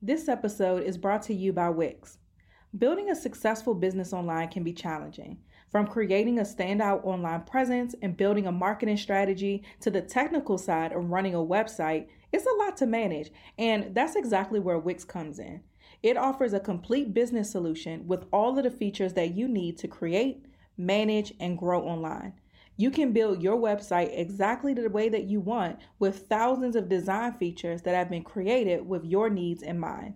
This 0.01 0.27
episode 0.27 0.83
is 0.83 0.97
brought 0.97 1.21
to 1.23 1.33
you 1.33 1.53
by 1.53 1.69
Wix. 1.69 2.17
Building 2.77 3.09
a 3.09 3.15
successful 3.15 3.73
business 3.73 4.11
online 4.11 4.50
can 4.50 4.63
be 4.63 4.73
challenging. 4.73 5.38
From 5.71 5.87
creating 5.87 6.37
a 6.37 6.41
standout 6.41 7.05
online 7.05 7.43
presence 7.43 7.95
and 8.01 8.17
building 8.17 8.45
a 8.45 8.51
marketing 8.51 8.97
strategy 8.97 9.63
to 9.79 9.89
the 9.89 10.01
technical 10.01 10.57
side 10.57 10.91
of 10.91 11.09
running 11.09 11.33
a 11.33 11.37
website, 11.37 12.07
it's 12.33 12.45
a 12.45 12.63
lot 12.63 12.75
to 12.77 12.85
manage, 12.85 13.31
and 13.57 13.95
that's 13.95 14.17
exactly 14.17 14.59
where 14.59 14.77
Wix 14.77 15.05
comes 15.05 15.39
in. 15.39 15.61
It 16.03 16.17
offers 16.17 16.51
a 16.51 16.59
complete 16.59 17.13
business 17.13 17.49
solution 17.49 18.05
with 18.05 18.25
all 18.33 18.57
of 18.57 18.65
the 18.65 18.69
features 18.69 19.13
that 19.13 19.33
you 19.33 19.47
need 19.47 19.77
to 19.77 19.87
create, 19.87 20.45
manage, 20.75 21.33
and 21.39 21.57
grow 21.57 21.83
online. 21.83 22.33
You 22.75 22.91
can 22.91 23.13
build 23.13 23.41
your 23.41 23.57
website 23.57 24.09
exactly 24.11 24.73
the 24.73 24.89
way 24.89 25.07
that 25.07 25.29
you 25.29 25.39
want 25.39 25.79
with 25.99 26.27
thousands 26.27 26.75
of 26.75 26.89
design 26.89 27.33
features 27.33 27.83
that 27.83 27.95
have 27.95 28.09
been 28.09 28.23
created 28.23 28.85
with 28.85 29.05
your 29.05 29.29
needs 29.29 29.63
in 29.63 29.79
mind. 29.79 30.15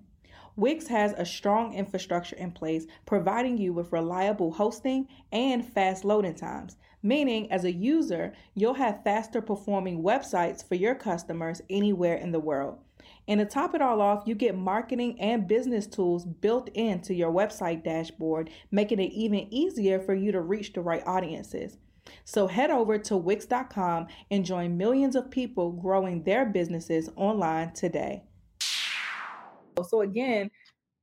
Wix 0.58 0.88
has 0.88 1.14
a 1.18 1.26
strong 1.26 1.74
infrastructure 1.74 2.36
in 2.38 2.52
place, 2.52 2.88
providing 3.06 3.58
you 3.58 3.74
with 3.74 3.92
reliable 3.92 4.54
hosting 4.54 5.08
and 5.32 5.66
fast 5.66 6.06
loading 6.06 6.36
times, 6.36 6.78
meaning 7.04 7.52
as 7.52 7.66
a 7.66 7.74
user, 7.74 8.34
you'll 8.54 8.76
have 8.76 9.04
faster 9.04 9.42
performing 9.42 10.02
websites 10.02 10.66
for 10.66 10.76
your 10.76 10.96
customers 10.96 11.62
anywhere 11.70 12.16
in 12.16 12.32
the 12.32 12.40
world. 12.40 12.80
And 13.28 13.40
to 13.40 13.46
top 13.46 13.76
it 13.76 13.82
all 13.82 14.02
off, 14.02 14.24
you 14.26 14.34
get 14.34 14.56
marketing 14.56 15.20
and 15.20 15.48
business 15.48 15.88
tools 15.88 16.26
built 16.26 16.70
into 16.70 17.14
your 17.14 17.32
website 17.32 17.84
dashboard, 17.84 18.50
making 18.72 19.00
it 19.00 19.12
even 19.12 19.54
easier 19.54 20.00
for 20.00 20.16
you 20.16 20.32
to 20.32 20.42
reach 20.42 20.74
the 20.74 20.82
right 20.82 21.04
audiences. 21.06 21.78
So 22.24 22.48
head 22.48 22.70
over 22.70 22.98
to 23.00 23.18
Wix.com 23.18 24.08
and 24.32 24.46
join 24.46 24.78
millions 24.78 25.16
of 25.16 25.32
people 25.32 25.72
growing 25.72 26.24
their 26.24 26.46
businesses 26.46 27.10
online 27.16 27.74
today. 27.74 28.24
So, 29.84 30.02
again, 30.02 30.50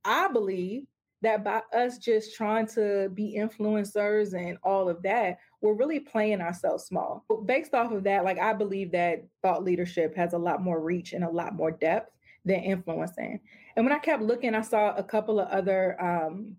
I 0.05 0.27
believe 0.27 0.83
that 1.21 1.43
by 1.43 1.61
us 1.73 1.97
just 1.97 2.35
trying 2.35 2.67
to 2.67 3.09
be 3.13 3.35
influencers 3.37 4.33
and 4.33 4.57
all 4.63 4.89
of 4.89 5.01
that, 5.03 5.37
we're 5.61 5.73
really 5.73 5.99
playing 5.99 6.41
ourselves 6.41 6.83
small. 6.83 7.23
But 7.29 7.47
based 7.47 7.73
off 7.73 7.93
of 7.93 8.03
that, 8.03 8.25
like 8.25 8.39
I 8.39 8.53
believe 8.53 8.91
that 8.91 9.23
thought 9.41 9.63
leadership 9.63 10.15
has 10.17 10.33
a 10.33 10.37
lot 10.37 10.61
more 10.61 10.81
reach 10.81 11.13
and 11.13 11.23
a 11.23 11.29
lot 11.29 11.55
more 11.55 11.71
depth 11.71 12.11
than 12.43 12.59
influencing. 12.59 13.39
And 13.75 13.85
when 13.85 13.95
I 13.95 13.99
kept 13.99 14.21
looking, 14.21 14.53
I 14.53 14.61
saw 14.61 14.93
a 14.95 15.03
couple 15.03 15.39
of 15.39 15.47
other 15.47 16.01
um, 16.03 16.57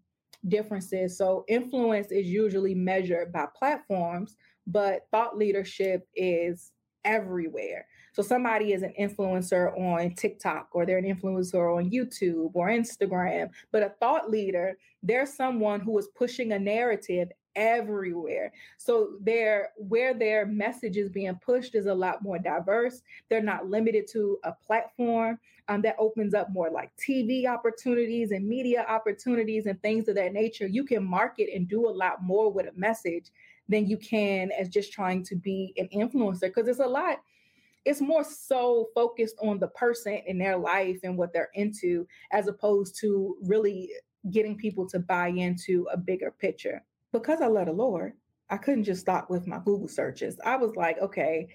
differences. 0.49 1.19
So 1.19 1.45
influence 1.47 2.11
is 2.11 2.27
usually 2.27 2.75
measured 2.75 3.33
by 3.33 3.47
platforms, 3.55 4.35
but 4.67 5.03
thought 5.11 5.37
leadership 5.37 6.09
is 6.15 6.73
everywhere. 7.05 7.87
So 8.15 8.23
somebody 8.23 8.73
is 8.73 8.85
an 8.85 8.95
influencer 8.99 9.77
on 9.77 10.15
TikTok 10.15 10.69
or 10.71 10.87
they're 10.87 10.99
an 10.99 11.05
influencer 11.05 11.77
on 11.77 11.91
YouTube 11.91 12.53
or 12.55 12.69
Instagram, 12.69 13.51
but 13.73 13.83
a 13.83 13.93
thought 13.99 14.31
leader, 14.31 14.79
they're 15.03 15.27
someone 15.27 15.81
who 15.81 15.99
is 15.99 16.07
pushing 16.17 16.53
a 16.53 16.59
narrative 16.59 17.29
everywhere. 17.57 18.53
So 18.79 19.17
their 19.21 19.71
where 19.77 20.15
their 20.15 20.47
message 20.47 20.97
is 20.97 21.09
being 21.09 21.35
pushed 21.45 21.75
is 21.75 21.87
a 21.87 21.95
lot 21.95 22.23
more 22.23 22.39
diverse. 22.39 23.03
They're 23.29 23.43
not 23.43 23.69
limited 23.69 24.07
to 24.13 24.39
a 24.45 24.53
platform 24.53 25.41
um, 25.67 25.83
that 25.83 25.97
opens 25.99 26.35
up 26.35 26.53
more 26.53 26.71
like 26.71 26.93
TV 26.97 27.47
opportunities 27.47 28.31
and 28.31 28.47
media 28.47 28.87
opportunities 28.89 29.67
and 29.67 29.81
things 29.83 30.07
of 30.07 30.15
that 30.15 30.33
nature. 30.33 30.69
You 30.69 30.85
can 30.85 31.05
market 31.05 31.49
and 31.53 31.69
do 31.69 31.89
a 31.89 31.91
lot 31.91 32.23
more 32.23 32.53
with 32.53 32.67
a 32.67 32.79
message 32.79 33.33
than 33.69 33.89
you 33.89 33.97
can 33.97 34.53
as 34.53 34.69
just 34.69 34.93
trying 34.93 35.25
to 35.25 35.35
be 35.35 35.73
an 35.79 35.89
influencer 35.93 36.43
because 36.43 36.69
it's 36.69 36.79
a 36.79 36.87
lot 36.87 37.19
it's 37.85 38.01
more 38.01 38.25
so 38.25 38.89
focused 38.95 39.37
on 39.43 39.59
the 39.59 39.69
person 39.69 40.21
and 40.27 40.41
their 40.41 40.57
life 40.57 40.99
and 41.03 41.17
what 41.17 41.33
they're 41.33 41.51
into 41.55 42.07
as 42.33 42.49
opposed 42.49 42.99
to 43.01 43.37
really 43.43 43.91
getting 44.31 44.57
people 44.57 44.89
to 44.89 44.99
buy 44.99 45.29
into 45.29 45.87
a 45.93 45.97
bigger 45.97 46.31
picture 46.31 46.83
because 47.15 47.41
I 47.41 47.47
love 47.47 47.67
the 47.67 47.73
Lord, 47.73 48.13
I 48.51 48.57
couldn't 48.57 48.85
just 48.85 49.01
stop 49.01 49.31
with 49.31 49.47
my 49.47 49.59
Google 49.65 49.89
searches. 49.89 50.39
I 50.45 50.57
was 50.57 50.75
like, 50.77 50.99
okay, 50.99 51.49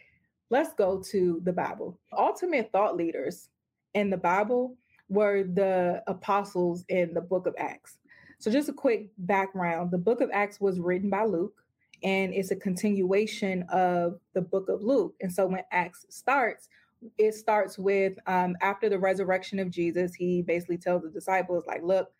let's 0.50 0.74
go 0.74 1.04
to 1.12 1.42
the 1.44 1.54
Bible. 1.54 2.00
Ultimate 2.18 2.72
thought 2.72 2.96
leaders 2.96 3.50
in 3.94 4.10
the 4.10 4.18
Bible 4.18 4.78
were 5.10 5.44
the 5.44 6.02
apostles 6.08 6.86
in 6.90 7.14
the 7.14 7.22
book 7.22 7.46
of 7.46 7.56
Acts. 7.58 7.98
So, 8.40 8.50
just 8.50 8.70
a 8.70 8.74
quick 8.74 9.10
background 9.18 9.92
the 9.92 9.98
book 9.98 10.22
of 10.22 10.30
Acts 10.32 10.62
was 10.62 10.80
written 10.80 11.10
by 11.10 11.26
Luke, 11.26 11.62
and 12.04 12.34
it's 12.34 12.52
a 12.52 12.56
continuation 12.56 13.64
of 13.72 14.20
the 14.34 14.42
book 14.42 14.70
of 14.70 14.82
Luke. 14.82 15.16
And 15.22 15.32
so, 15.32 15.48
when 15.48 15.64
Acts 15.72 16.06
starts, 16.10 16.70
it 17.18 17.34
starts 17.34 17.78
with 17.78 18.14
um, 18.28 18.56
after 18.62 18.90
the 18.90 19.00
resurrection 19.00 19.60
of 19.60 19.72
Jesus, 19.72 20.16
he 20.16 20.42
basically 20.42 20.78
tells 20.78 21.04
the 21.04 21.10
disciples, 21.10 21.66
like, 21.68 21.84
look, 21.84 22.12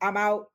I'm 0.00 0.16
out 0.16 0.48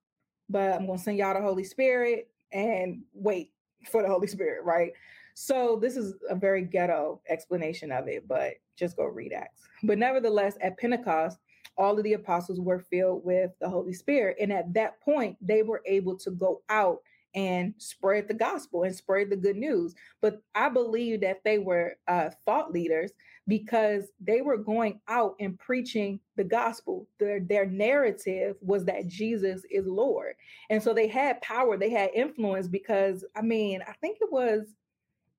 but 0.50 0.74
I'm 0.74 0.86
going 0.86 0.98
to 0.98 1.04
send 1.04 1.18
y'all 1.18 1.34
the 1.34 1.42
Holy 1.42 1.64
Spirit 1.64 2.30
and 2.52 3.04
wait 3.14 3.52
for 3.90 4.02
the 4.02 4.10
Holy 4.10 4.28
Spirit, 4.28 4.64
right? 4.66 4.92
So 5.36 5.78
this 5.82 5.96
is 5.96 6.16
a 6.30 6.36
very 6.36 6.64
ghetto 6.64 7.22
explanation 7.30 7.92
of 7.92 8.08
it, 8.08 8.28
but 8.28 8.56
just 8.76 8.98
go 8.98 9.06
read 9.06 9.32
Acts. 9.32 9.62
But 9.84 9.98
nevertheless, 9.98 10.58
at 10.62 10.78
Pentecost, 10.78 11.38
all 11.78 11.98
of 11.98 12.04
the 12.04 12.14
apostles 12.14 12.60
were 12.60 12.80
filled 12.80 13.24
with 13.24 13.52
the 13.62 13.70
Holy 13.70 13.94
Spirit. 13.94 14.38
And 14.42 14.52
at 14.52 14.74
that 14.74 15.00
point, 15.02 15.38
they 15.40 15.64
were 15.64 15.82
able 15.86 16.18
to 16.18 16.32
go 16.32 16.62
out 16.70 17.00
and 17.36 17.74
spread 17.78 18.28
the 18.28 18.34
gospel 18.34 18.84
and 18.84 18.96
spread 18.96 19.30
the 19.30 19.36
good 19.36 19.56
news. 19.56 19.96
But 20.22 20.42
I 20.56 20.70
believe 20.70 21.22
that 21.22 21.44
they 21.44 21.60
were 21.60 21.96
uh, 22.08 22.30
thought 22.46 22.72
leaders 22.72 23.12
because 23.48 24.06
they 24.20 24.42
were 24.42 24.58
going 24.58 25.00
out 25.08 25.36
and 25.40 25.58
preaching 25.58 26.20
the 26.36 26.44
gospel. 26.44 27.08
Their, 27.20 27.40
their 27.40 27.66
narrative 27.66 28.56
was 28.62 28.86
that 28.86 29.08
Jesus 29.08 29.64
is 29.72 29.86
Lord. 29.88 30.36
And 30.70 30.82
so 30.82 30.94
they 30.94 31.08
had 31.08 31.42
power, 31.42 31.78
they 31.78 31.90
had 31.90 32.12
influence 32.14 32.68
because, 32.68 33.26
I 33.36 33.42
mean, 33.42 33.82
I 33.88 33.94
think 33.94 34.20
it 34.22 34.32
was 34.32 34.68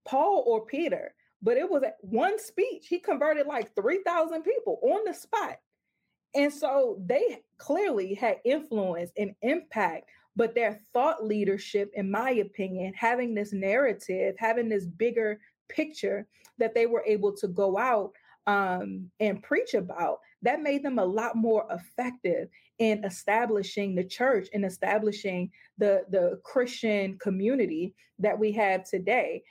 Paul 0.05 0.45
or 0.47 0.67
Peter, 0.67 1.15
but 1.43 1.57
it 1.57 1.71
was 1.71 1.83
one 2.01 2.39
speech. 2.39 2.87
He 2.89 2.99
converted 2.99 3.47
like 3.47 3.75
3,000 3.75 4.43
people 4.43 4.81
on 4.83 5.05
the 5.05 5.15
spot. 5.15 5.59
And 6.35 6.53
so 6.53 7.01
they 7.07 7.43
clearly 7.59 8.15
had 8.15 8.37
influence 8.45 9.11
and 9.17 9.35
impact, 9.43 10.09
but 10.37 10.55
their 10.55 10.81
thought 10.93 11.25
leadership, 11.25 11.91
in 11.95 12.11
my 12.11 12.31
opinion, 12.31 12.93
having 12.97 13.35
this 13.35 13.53
narrative, 13.53 14.35
having 14.39 14.69
this 14.69 14.87
bigger 14.87 15.41
picture 15.69 16.27
that 16.59 16.75
they 16.75 16.87
were 16.87 17.05
able 17.07 17.35
to 17.37 17.49
go 17.49 17.79
out 17.79 18.13
um, 18.47 19.11
and 19.21 19.43
preach 19.43 19.75
about, 19.75 20.19
that 20.43 20.63
made 20.63 20.83
them 20.83 20.99
a 20.99 21.05
lot 21.05 21.37
more 21.37 21.67
effective 21.71 22.49
in 22.79 23.05
establishing 23.05 23.95
the 23.95 24.05
church 24.05 24.49
and 24.55 24.65
establishing 24.65 25.51
the, 25.79 26.05
the 26.11 26.41
Christian 26.45 27.19
community 27.19 27.95
that 28.19 28.39
we 28.39 28.53
have 28.53 28.85
today. 28.85 29.43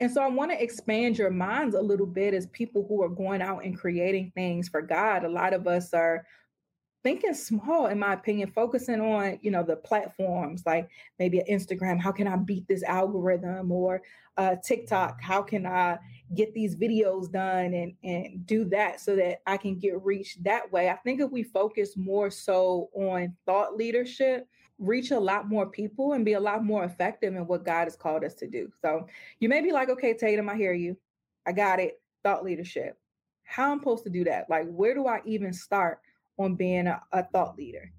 And 0.00 0.10
so 0.10 0.20
I 0.20 0.28
want 0.28 0.50
to 0.50 0.62
expand 0.62 1.16
your 1.16 1.30
minds 1.30 1.74
a 1.74 1.80
little 1.80 2.06
bit 2.06 2.34
as 2.34 2.46
people 2.48 2.84
who 2.88 3.02
are 3.02 3.08
going 3.08 3.40
out 3.40 3.64
and 3.64 3.78
creating 3.78 4.32
things 4.34 4.68
for 4.68 4.82
God. 4.82 5.24
A 5.24 5.28
lot 5.28 5.54
of 5.54 5.66
us 5.66 5.94
are 5.94 6.26
thinking 7.02 7.34
small 7.34 7.86
in 7.86 7.98
my 7.98 8.12
opinion 8.12 8.50
focusing 8.54 9.00
on 9.00 9.38
you 9.42 9.50
know 9.50 9.62
the 9.62 9.76
platforms 9.76 10.62
like 10.64 10.88
maybe 11.18 11.42
instagram 11.50 12.00
how 12.00 12.12
can 12.12 12.28
i 12.28 12.36
beat 12.36 12.66
this 12.68 12.82
algorithm? 12.82 13.70
Or 13.72 14.02
uh, 14.36 14.56
tiktok 14.64 15.20
how 15.20 15.42
can 15.42 15.66
i 15.66 15.98
get 16.34 16.54
these 16.54 16.74
videos 16.76 17.30
done 17.30 17.74
and 17.74 17.94
and 18.02 18.46
do 18.46 18.64
that 18.66 19.00
so 19.00 19.14
that 19.16 19.42
i 19.46 19.56
can 19.56 19.78
get 19.78 20.02
reached 20.02 20.42
that 20.44 20.70
way? 20.72 20.88
I 20.88 20.96
think 20.96 21.20
if 21.20 21.30
we 21.30 21.42
focus 21.42 21.96
more 21.96 22.30
so 22.30 22.88
on 22.94 23.36
thought 23.46 23.76
leadership 23.76 24.48
reach 24.78 25.10
a 25.10 25.18
lot 25.18 25.48
more 25.48 25.66
people 25.66 26.14
and 26.14 26.24
be 26.24 26.32
a 26.32 26.40
lot 26.40 26.64
more 26.64 26.84
effective 26.84 27.34
in 27.34 27.46
what 27.46 27.64
god 27.64 27.84
has 27.84 27.96
called 27.96 28.24
us 28.24 28.34
to 28.34 28.46
do. 28.46 28.70
So 28.80 29.06
you 29.40 29.48
may 29.48 29.60
be 29.60 29.72
like 29.72 29.88
okay 29.90 30.14
tatum 30.14 30.48
i 30.48 30.56
hear 30.56 30.72
you. 30.72 30.96
I 31.46 31.52
got 31.52 31.80
it. 31.80 32.00
Thought 32.22 32.44
leadership. 32.44 32.96
How 33.44 33.72
i'm 33.72 33.80
supposed 33.80 34.04
to 34.04 34.10
do 34.10 34.24
that? 34.24 34.48
Like 34.48 34.66
where 34.70 34.94
do 34.94 35.06
i 35.06 35.20
even 35.24 35.52
start 35.52 35.98
on 36.38 36.54
being 36.54 36.86
a, 36.86 37.00
a 37.12 37.24
thought 37.24 37.56
leader? 37.56 37.90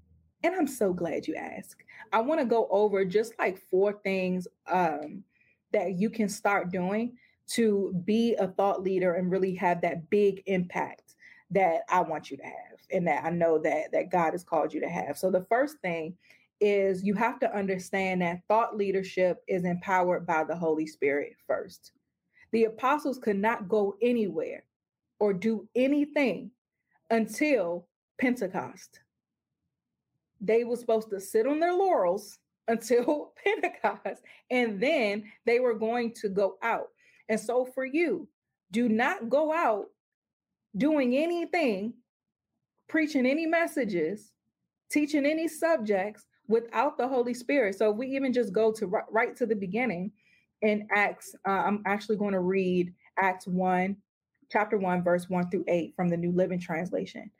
And 0.42 0.54
I'm 0.54 0.66
so 0.66 0.92
glad 0.92 1.26
you 1.26 1.34
asked. 1.36 1.76
I 2.12 2.20
want 2.20 2.40
to 2.40 2.46
go 2.46 2.68
over 2.70 3.04
just 3.04 3.32
like 3.38 3.58
four 3.70 3.94
things 4.04 4.46
um, 4.66 5.24
that 5.72 5.98
you 5.98 6.10
can 6.10 6.28
start 6.28 6.70
doing 6.70 7.16
to 7.46 7.94
be 8.04 8.34
a 8.36 8.48
thought 8.48 8.82
leader 8.82 9.14
and 9.14 9.30
really 9.30 9.54
have 9.54 9.80
that 9.80 10.08
big 10.10 10.42
impact 10.46 11.14
that 11.50 11.82
I 11.88 12.00
want 12.00 12.30
you 12.30 12.36
to 12.38 12.44
have 12.44 12.78
and 12.92 13.06
that 13.06 13.24
I 13.24 13.30
know 13.30 13.58
that 13.58 13.92
that 13.92 14.10
God 14.10 14.32
has 14.32 14.44
called 14.44 14.72
you 14.72 14.80
to 14.80 14.88
have. 14.88 15.16
So 15.16 15.30
the 15.30 15.46
first 15.48 15.78
thing 15.80 16.16
is 16.60 17.04
you 17.04 17.14
have 17.14 17.38
to 17.40 17.56
understand 17.56 18.22
that 18.22 18.40
thought 18.48 18.76
leadership 18.76 19.42
is 19.48 19.64
empowered 19.64 20.26
by 20.26 20.44
the 20.44 20.56
Holy 20.56 20.86
Spirit 20.86 21.34
first. 21.46 21.92
The 22.52 22.64
apostles 22.64 23.18
could 23.18 23.36
not 23.36 23.68
go 23.68 23.96
anywhere 24.00 24.64
or 25.18 25.32
do 25.32 25.68
anything 25.74 26.50
until 27.10 27.86
Pentecost. 28.20 29.00
They 30.40 30.64
were 30.64 30.76
supposed 30.76 31.10
to 31.10 31.20
sit 31.20 31.46
on 31.46 31.60
their 31.60 31.72
laurels 31.72 32.38
until 32.68 33.32
Pentecost, 33.44 34.22
and 34.50 34.80
then 34.80 35.24
they 35.44 35.60
were 35.60 35.74
going 35.74 36.12
to 36.14 36.28
go 36.28 36.56
out. 36.62 36.88
And 37.28 37.38
so, 37.38 37.64
for 37.64 37.84
you, 37.84 38.28
do 38.70 38.88
not 38.88 39.28
go 39.28 39.52
out 39.52 39.86
doing 40.76 41.16
anything, 41.16 41.94
preaching 42.88 43.26
any 43.26 43.46
messages, 43.46 44.32
teaching 44.90 45.26
any 45.26 45.46
subjects 45.46 46.26
without 46.48 46.96
the 46.98 47.06
Holy 47.06 47.34
Spirit. 47.34 47.76
So, 47.76 47.90
if 47.90 47.96
we 47.96 48.08
even 48.08 48.32
just 48.32 48.52
go 48.52 48.72
to 48.72 48.86
right, 49.10 49.36
to 49.36 49.46
the 49.46 49.56
beginning 49.56 50.12
in 50.62 50.88
Acts, 50.94 51.34
uh, 51.46 51.50
I'm 51.50 51.82
actually 51.86 52.16
going 52.16 52.32
to 52.32 52.40
read 52.40 52.92
Acts 53.18 53.46
1, 53.46 53.96
chapter 54.50 54.78
1, 54.78 55.02
verse 55.02 55.28
1 55.28 55.50
through 55.50 55.64
8 55.68 55.94
from 55.94 56.08
the 56.08 56.16
New 56.16 56.32
Living 56.32 56.60
Translation. 56.60 57.30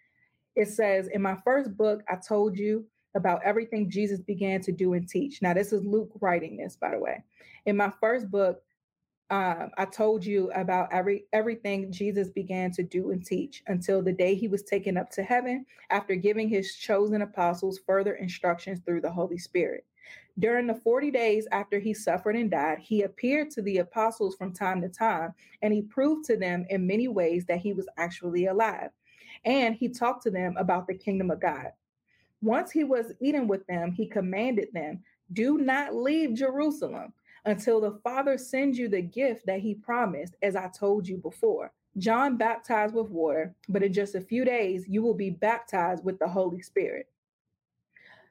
It 0.57 0.69
says, 0.69 1.09
In 1.09 1.23
my 1.23 1.37
first 1.45 1.77
book, 1.77 2.03
I 2.09 2.17
told 2.17 2.57
you 2.57 2.87
about 3.17 3.43
everything 3.45 3.91
Jesus 3.91 4.21
began 4.21 4.61
to 4.63 4.73
do 4.73 4.95
and 4.95 5.09
teach. 5.09 5.41
Now, 5.43 5.55
this 5.55 5.73
is 5.73 5.85
Luke 5.85 6.11
writing 6.21 6.57
this, 6.57 6.77
by 6.77 6.91
the 6.91 6.99
way. 6.99 7.23
In 7.67 7.77
my 7.77 7.93
first 8.01 8.31
book, 8.31 8.63
um, 9.31 9.71
I 9.79 9.87
told 9.87 10.25
you 10.25 10.51
about 10.55 10.93
every 10.93 11.25
everything 11.33 11.91
Jesus 11.91 12.29
began 12.29 12.71
to 12.73 12.83
do 12.83 13.11
and 13.11 13.25
teach 13.25 13.63
until 13.69 14.03
the 14.03 14.13
day 14.13 14.35
he 14.35 14.49
was 14.49 14.63
taken 14.63 14.99
up 14.99 15.11
to 15.13 15.23
heaven 15.23 15.65
after 15.91 16.15
giving 16.15 16.49
his 16.49 16.77
chosen 16.77 17.23
apostles 17.23 17.81
further 17.87 18.15
instructions 18.15 18.81
through 18.85 19.01
the 19.01 19.11
Holy 19.11 19.39
Spirit. 19.39 19.87
During 20.39 20.67
the 20.67 20.75
40 20.75 21.11
days 21.11 21.49
after 21.53 21.79
he 21.79 21.95
suffered 21.95 22.37
and 22.37 22.51
died, 22.51 22.79
he 22.81 23.03
appeared 23.03 23.51
to 23.53 23.63
the 23.63 23.79
apostles 23.79 24.37
from 24.37 24.53
time 24.53 24.83
to 24.83 24.89
time, 24.89 25.33
and 25.63 25.73
he 25.73 25.83
proved 25.83 26.27
to 26.27 26.37
them 26.37 26.67
in 26.69 26.87
many 26.87 27.09
ways 27.09 27.47
that 27.47 27.61
he 27.61 27.73
was 27.73 27.89
actually 27.97 28.47
alive 28.47 28.91
and 29.45 29.75
he 29.75 29.89
talked 29.89 30.23
to 30.25 30.31
them 30.31 30.57
about 30.57 30.87
the 30.87 30.95
kingdom 30.95 31.31
of 31.31 31.41
God. 31.41 31.73
Once 32.43 32.71
he 32.71 32.85
was 32.85 33.13
eating 33.21 33.49
with 33.49 33.67
them, 33.67 33.93
he 33.93 34.07
commanded 34.07 34.69
them, 34.73 35.03
Do 35.33 35.59
not 35.59 35.95
leave 35.95 36.35
Jerusalem 36.35 37.13
until 37.45 37.81
the 37.81 37.99
Father 38.03 38.39
sends 38.39 38.79
you 38.79 38.89
the 38.89 39.03
gift 39.03 39.47
that 39.47 39.61
he 39.61 39.75
promised, 39.75 40.37
as 40.43 40.57
I 40.57 40.69
told 40.69 41.07
you 41.07 41.17
before. 41.19 41.73
John 41.99 42.37
baptized 42.37 42.95
with 42.95 43.09
water, 43.09 43.55
but 43.69 43.83
in 43.83 43.93
just 43.93 44.15
a 44.15 44.21
few 44.21 44.45
days, 44.45 44.87
you 44.89 45.03
will 45.03 45.15
be 45.15 45.31
baptized 45.31 46.05
with 46.05 46.19
the 46.19 46.29
Holy 46.29 46.61
Spirit. 46.61 47.09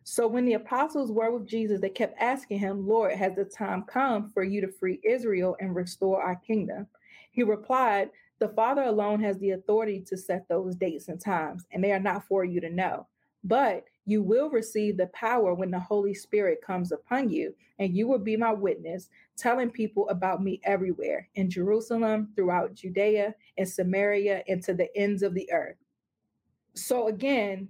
So 0.04 0.28
when 0.28 0.46
the 0.46 0.56
apostles 0.56 1.12
were 1.12 1.32
with 1.32 1.48
Jesus, 1.48 1.80
they 1.80 1.90
kept 1.90 2.22
asking 2.22 2.60
him, 2.60 2.86
Lord, 2.86 3.14
has 3.14 3.36
the 3.36 3.46
time 3.46 3.84
come 3.84 4.30
for 4.30 4.44
you 4.44 4.60
to 4.62 4.68
free 4.68 5.00
Israel 5.04 5.56
and 5.62 5.76
restore 5.76 6.22
our 6.22 6.36
kingdom? 6.36 6.88
He 7.32 7.44
replied, 7.44 8.10
the 8.40 8.50
Father 8.50 8.84
alone 8.84 9.22
has 9.22 9.38
the 9.40 9.52
authority 9.52 10.04
to 10.08 10.18
set 10.18 10.48
those 10.48 10.76
dates 10.76 11.08
and 11.08 11.20
times, 11.20 11.66
and 11.72 11.84
they 11.84 11.92
are 11.92 12.00
not 12.00 12.26
for 12.28 12.44
you 12.44 12.60
to 12.62 12.70
know. 12.70 13.08
But 13.44 13.86
you 14.06 14.22
will 14.22 14.50
receive 14.50 14.98
the 14.98 15.08
power 15.08 15.54
when 15.54 15.72
the 15.72 15.80
Holy 15.80 16.14
Spirit 16.14 16.60
comes 16.66 16.92
upon 16.92 17.30
you, 17.30 17.54
and 17.80 17.96
you 17.96 18.08
will 18.08 18.20
be 18.20 18.38
my 18.38 18.54
witness, 18.54 19.10
telling 19.38 19.70
people 19.70 20.08
about 20.10 20.42
me 20.42 20.62
everywhere 20.64 21.30
in 21.36 21.50
Jerusalem, 21.50 22.32
throughout 22.36 22.74
Judea, 22.74 23.36
and 23.58 23.68
Samaria, 23.68 24.44
and 24.48 24.64
to 24.64 24.74
the 24.74 24.90
ends 24.98 25.24
of 25.24 25.34
the 25.34 25.52
earth. 25.52 25.78
So, 26.74 27.08
again, 27.08 27.70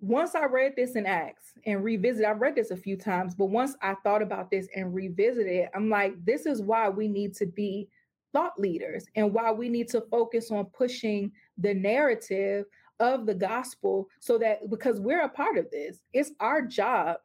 once 0.00 0.34
I 0.34 0.44
read 0.44 0.74
this 0.76 0.94
in 0.94 1.06
Acts 1.06 1.54
and 1.64 1.82
revisit—I've 1.82 2.40
read 2.40 2.54
this 2.54 2.70
a 2.70 2.76
few 2.76 2.96
times, 2.96 3.34
but 3.34 3.46
once 3.46 3.74
I 3.82 3.94
thought 4.04 4.22
about 4.22 4.50
this 4.50 4.68
and 4.76 4.94
revisited 4.94 5.52
it, 5.52 5.70
I'm 5.74 5.88
like, 5.88 6.22
this 6.24 6.46
is 6.46 6.62
why 6.62 6.88
we 6.90 7.08
need 7.08 7.34
to 7.36 7.46
be 7.46 7.88
thought 8.32 8.58
leaders 8.58 9.06
and 9.14 9.32
why 9.32 9.50
we 9.50 9.68
need 9.68 9.88
to 9.88 10.00
focus 10.10 10.50
on 10.50 10.66
pushing 10.66 11.32
the 11.58 11.74
narrative 11.74 12.64
of 13.00 13.26
the 13.26 13.34
gospel 13.34 14.08
so 14.20 14.38
that 14.38 14.70
because 14.70 15.00
we're 15.00 15.24
a 15.24 15.28
part 15.28 15.58
of 15.58 15.70
this, 15.70 16.02
it's 16.12 16.32
our 16.40 16.62
job 16.62 17.16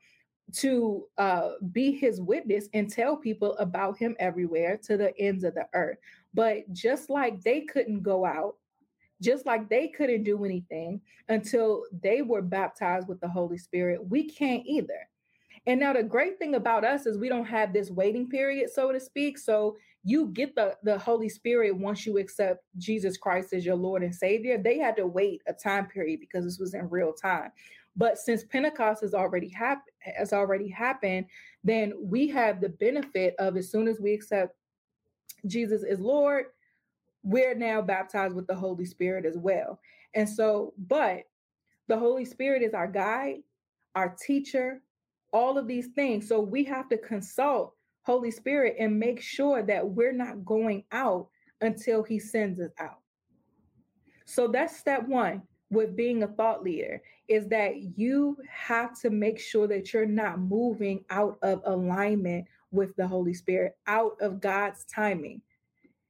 to 0.53 1.05
uh, 1.17 1.51
be 1.71 1.91
his 1.91 2.19
witness 2.19 2.67
and 2.73 2.91
tell 2.91 3.15
people 3.15 3.55
about 3.57 3.97
him 3.97 4.15
everywhere 4.19 4.77
to 4.83 4.97
the 4.97 5.17
ends 5.17 5.43
of 5.43 5.53
the 5.55 5.65
earth. 5.73 5.97
But 6.33 6.71
just 6.73 7.09
like 7.09 7.41
they 7.41 7.61
couldn't 7.61 8.03
go 8.03 8.25
out, 8.25 8.55
just 9.21 9.45
like 9.45 9.69
they 9.69 9.87
couldn't 9.87 10.23
do 10.23 10.43
anything 10.43 10.99
until 11.29 11.83
they 12.01 12.21
were 12.21 12.41
baptized 12.41 13.07
with 13.07 13.19
the 13.21 13.29
Holy 13.29 13.57
Spirit, 13.57 14.05
we 14.09 14.27
can't 14.27 14.63
either. 14.65 15.07
And 15.67 15.79
now 15.79 15.93
the 15.93 16.03
great 16.03 16.39
thing 16.39 16.55
about 16.55 16.83
us 16.83 17.05
is 17.05 17.17
we 17.17 17.29
don't 17.29 17.45
have 17.45 17.71
this 17.71 17.91
waiting 17.91 18.27
period, 18.27 18.71
so 18.71 18.91
to 18.91 18.99
speak. 18.99 19.37
So 19.37 19.77
you 20.03 20.27
get 20.27 20.55
the, 20.55 20.75
the 20.83 20.97
Holy 20.97 21.29
Spirit 21.29 21.77
once 21.77 22.05
you 22.05 22.17
accept 22.17 22.63
Jesus 22.77 23.17
Christ 23.17 23.53
as 23.53 23.65
your 23.65 23.75
Lord 23.75 24.03
and 24.03 24.13
Savior. 24.13 24.57
They 24.57 24.79
had 24.79 24.95
to 24.97 25.05
wait 25.05 25.41
a 25.47 25.53
time 25.53 25.87
period 25.87 26.19
because 26.19 26.43
this 26.43 26.59
was 26.59 26.73
in 26.73 26.89
real 26.89 27.13
time. 27.13 27.51
But 27.95 28.17
since 28.17 28.43
Pentecost 28.43 29.01
has 29.01 29.13
already 29.13 29.49
happened, 29.49 29.93
has 29.99 30.33
already 30.33 30.69
happened, 30.69 31.25
then 31.63 31.93
we 32.01 32.27
have 32.29 32.61
the 32.61 32.69
benefit 32.69 33.35
of 33.37 33.57
as 33.57 33.69
soon 33.69 33.87
as 33.87 33.99
we 33.99 34.13
accept 34.13 34.55
Jesus 35.45 35.83
as 35.83 35.99
Lord, 35.99 36.45
we're 37.23 37.55
now 37.55 37.81
baptized 37.81 38.35
with 38.35 38.47
the 38.47 38.55
Holy 38.55 38.85
Spirit 38.85 39.25
as 39.25 39.37
well. 39.37 39.79
And 40.15 40.27
so, 40.27 40.73
but 40.77 41.23
the 41.87 41.97
Holy 41.97 42.25
Spirit 42.25 42.63
is 42.63 42.73
our 42.73 42.87
guide, 42.87 43.39
our 43.95 44.15
teacher, 44.25 44.81
all 45.33 45.57
of 45.57 45.67
these 45.67 45.87
things. 45.87 46.27
So 46.27 46.39
we 46.39 46.63
have 46.65 46.89
to 46.89 46.97
consult 46.97 47.75
Holy 48.03 48.31
Spirit 48.31 48.75
and 48.79 48.99
make 48.99 49.21
sure 49.21 49.61
that 49.63 49.87
we're 49.87 50.13
not 50.13 50.45
going 50.45 50.83
out 50.91 51.27
until 51.61 52.03
He 52.03 52.19
sends 52.19 52.59
us 52.59 52.71
out. 52.79 52.99
So 54.25 54.47
that's 54.47 54.77
step 54.77 55.07
one 55.07 55.43
with 55.69 55.95
being 55.95 56.23
a 56.23 56.27
thought 56.27 56.63
leader 56.63 57.01
is 57.27 57.47
that 57.47 57.97
you 57.97 58.37
have 58.49 58.99
to 59.01 59.09
make 59.09 59.39
sure 59.39 59.67
that 59.67 59.93
you're 59.93 60.05
not 60.05 60.39
moving 60.39 61.03
out 61.09 61.37
of 61.41 61.61
alignment 61.65 62.45
with 62.71 62.95
the 62.95 63.07
Holy 63.07 63.33
Spirit, 63.33 63.77
out 63.87 64.13
of 64.21 64.41
God's 64.41 64.85
timing. 64.85 65.41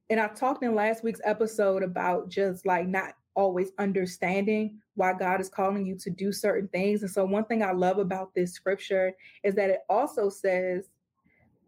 And 0.10 0.20
I 0.20 0.28
talked 0.28 0.64
in 0.64 0.76
last 0.76 1.04
week's 1.04 1.22
episode 1.24 1.84
about 1.84 2.30
just 2.30 2.66
like 2.66 2.88
not 2.88 3.14
always 3.36 3.72
understanding 3.78 4.80
why 4.96 5.14
God 5.14 5.40
is 5.40 5.50
calling 5.50 5.86
you 5.86 5.96
to 6.00 6.10
do 6.10 6.32
certain 6.32 6.68
things. 6.68 7.02
And 7.02 7.12
so, 7.12 7.24
one 7.24 7.46
thing 7.46 7.64
I 7.64 7.72
love 7.72 7.98
about 7.98 8.34
this 8.34 8.54
scripture 8.54 9.14
is 9.44 9.56
that 9.56 9.70
it 9.70 9.80
also 9.90 10.30
says 10.30 10.90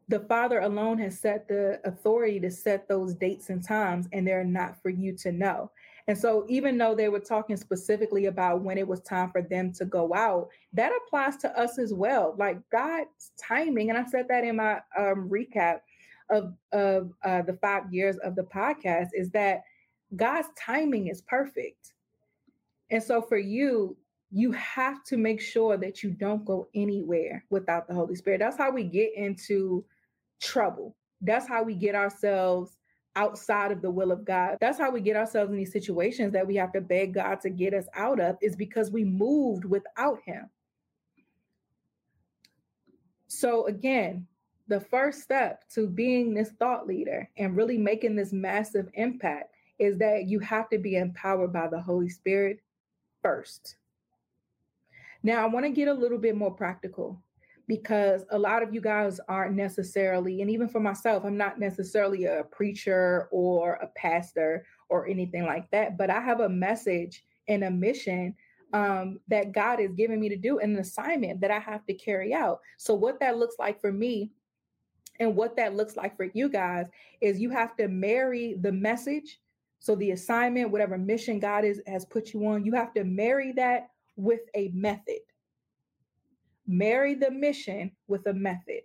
the 0.10 0.20
Father 0.22 0.60
alone 0.60 0.98
has 1.00 1.20
set 1.20 1.48
the 1.48 1.80
authority 1.86 2.40
to 2.40 2.52
set 2.52 2.88
those 2.88 3.14
dates 3.14 3.50
and 3.50 3.64
times, 3.64 4.08
and 4.12 4.28
they're 4.28 4.44
not 4.44 4.82
for 4.82 4.90
you 4.90 5.16
to 5.18 5.32
know. 5.32 5.72
And 6.08 6.18
so, 6.18 6.46
even 6.50 6.78
though 6.78 6.96
they 6.96 7.08
were 7.08 7.20
talking 7.20 7.56
specifically 7.56 8.26
about 8.26 8.62
when 8.62 8.78
it 8.78 8.88
was 8.88 9.00
time 9.02 9.32
for 9.32 9.42
them 9.42 9.72
to 9.74 9.86
go 9.86 10.14
out, 10.14 10.50
that 10.74 10.92
applies 11.06 11.38
to 11.38 11.60
us 11.60 11.80
as 11.80 11.94
well. 11.94 12.36
Like 12.38 12.58
God's 12.70 13.32
timing, 13.38 13.90
and 13.90 13.98
I 13.98 14.04
said 14.06 14.28
that 14.28 14.44
in 14.44 14.58
my 14.58 14.82
um, 14.98 15.30
recap 15.30 15.80
of 16.30 16.54
of 16.74 17.14
uh, 17.24 17.44
the 17.44 17.58
five 17.62 17.94
years 17.94 18.18
of 18.18 18.36
the 18.36 18.44
podcast, 18.44 19.10
is 19.14 19.30
that 19.32 19.64
God's 20.16 20.50
timing 20.58 21.08
is 21.08 21.22
perfect. 21.22 21.94
And 22.90 23.02
so, 23.02 23.22
for 23.22 23.38
you, 23.38 23.96
you 24.30 24.52
have 24.52 25.04
to 25.06 25.16
make 25.16 25.40
sure 25.40 25.78
that 25.78 26.04
you 26.04 26.10
don't 26.10 26.44
go 26.44 26.68
anywhere 26.76 27.46
without 27.50 27.88
the 27.88 27.94
Holy 27.94 28.16
Spirit. 28.16 28.40
That's 28.40 28.58
how 28.58 28.72
we 28.72 28.84
get 28.84 29.16
into 29.16 29.86
trouble 30.44 30.96
That's 31.22 31.48
how 31.48 31.64
we 31.64 31.74
get 31.74 31.96
ourselves 31.96 32.78
outside 33.16 33.72
of 33.72 33.82
the 33.82 33.92
will 33.92 34.12
of 34.12 34.26
God. 34.26 34.58
That's 34.60 34.78
how 34.78 34.92
we 34.92 35.00
get 35.00 35.16
ourselves 35.16 35.52
in 35.52 35.58
these 35.58 35.72
situations 35.72 36.34
that 36.34 36.46
we 36.46 36.56
have 36.56 36.74
to 36.74 36.82
beg 36.82 37.14
God 37.14 37.40
to 37.42 37.50
get 37.50 37.74
us 37.74 37.86
out 37.96 38.20
of, 38.20 38.38
is 38.42 38.56
because 38.56 38.92
we 38.92 39.06
moved 39.06 39.66
without 39.66 40.20
Him. 40.26 40.50
So, 43.28 43.68
again, 43.68 44.28
the 44.68 44.80
first 44.80 45.22
step 45.22 45.64
to 45.70 45.88
being 45.88 46.34
this 46.34 46.52
thought 46.60 46.88
leader 46.88 47.30
and 47.38 47.56
really 47.56 47.78
making 47.78 48.16
this 48.16 48.34
massive 48.34 48.90
impact 48.96 49.54
is 49.80 49.98
that 49.98 50.26
you 50.28 50.40
have 50.40 50.70
to 50.70 50.78
be 50.78 50.98
empowered 50.98 51.54
by 51.54 51.68
the 51.68 51.82
Holy 51.82 52.10
Spirit 52.10 52.60
first. 53.22 53.78
Now, 55.24 55.42
I 55.42 55.46
want 55.48 55.66
to 55.66 55.72
get 55.72 55.88
a 55.88 55.94
little 55.94 56.18
bit 56.18 56.36
more 56.36 56.52
practical 56.52 57.23
because 57.68 58.26
a 58.32 58.38
lot 58.38 58.62
of 58.62 58.74
you 58.74 58.82
guys 58.82 59.20
aren't 59.28 59.56
necessarily, 59.56 60.42
and 60.42 60.50
even 60.50 60.68
for 60.68 60.80
myself, 60.80 61.24
I'm 61.26 61.38
not 61.38 61.60
necessarily 61.60 62.26
a 62.26 62.44
preacher 62.52 63.30
or 63.32 63.74
a 63.76 63.88
pastor 63.96 64.66
or 64.90 65.08
anything 65.08 65.46
like 65.46 65.70
that, 65.72 65.98
but 65.98 66.10
I 66.10 66.20
have 66.20 66.42
a 66.42 66.50
message 66.50 67.24
and 67.48 67.64
a 67.64 67.72
mission 67.72 68.36
um, 68.74 69.20
that 69.28 69.52
God 69.52 69.80
is 69.80 69.94
giving 69.94 70.20
me 70.20 70.30
to 70.30 70.36
do, 70.36 70.60
and 70.60 70.74
an 70.74 70.80
assignment 70.80 71.40
that 71.42 71.52
I 71.52 71.60
have 71.60 71.86
to 71.86 71.94
carry 71.94 72.34
out. 72.34 72.60
So, 72.78 72.96
what 72.96 73.20
that 73.20 73.38
looks 73.38 73.56
like 73.60 73.80
for 73.80 73.92
me 73.92 74.32
and 75.20 75.36
what 75.36 75.56
that 75.58 75.76
looks 75.76 75.96
like 75.96 76.18
for 76.18 76.28
you 76.34 76.50
guys 76.50 76.88
is 77.22 77.40
you 77.40 77.52
have 77.52 77.78
to 77.78 77.88
marry 77.88 78.56
the 78.60 78.72
message. 78.72 79.40
So, 79.80 79.96
the 79.96 80.12
assignment, 80.12 80.72
whatever 80.72 80.98
mission 80.98 81.40
God 81.40 81.66
is, 81.66 81.82
has 81.86 82.04
put 82.04 82.34
you 82.34 82.48
on, 82.48 82.66
you 82.66 82.74
have 82.74 82.94
to 82.96 83.04
marry 83.04 83.52
that 83.54 83.90
with 84.16 84.42
a 84.56 84.70
method. 84.70 85.20
Marry 86.68 87.16
the 87.16 87.32
mission 87.32 87.92
with 88.08 88.26
a 88.28 88.34
method. 88.34 88.82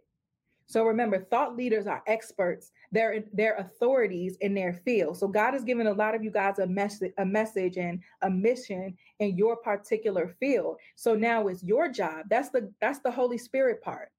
So 0.68 0.84
remember, 0.84 1.18
thought 1.18 1.56
leaders 1.56 1.86
are 1.86 2.02
experts. 2.06 2.72
They're 2.92 3.24
they're 3.32 3.56
authorities 3.56 4.36
in 4.42 4.52
their 4.52 4.74
field. 4.74 5.16
So 5.16 5.26
God 5.26 5.54
has 5.54 5.64
given 5.64 5.86
a 5.86 5.92
lot 5.92 6.14
of 6.14 6.22
you 6.22 6.30
guys 6.30 6.58
a 6.58 6.66
message, 6.66 7.12
a 7.16 7.24
message 7.24 7.78
and 7.78 8.00
a 8.20 8.28
mission 8.28 8.94
in 9.18 9.36
your 9.36 9.56
particular 9.56 10.36
field. 10.38 10.76
So 10.94 11.14
now 11.14 11.48
it's 11.48 11.64
your 11.64 11.90
job. 11.90 12.26
That's 12.28 12.50
the 12.50 12.70
that's 12.82 12.98
the 12.98 13.10
Holy 13.10 13.38
Spirit 13.38 13.80
part. 13.80 14.10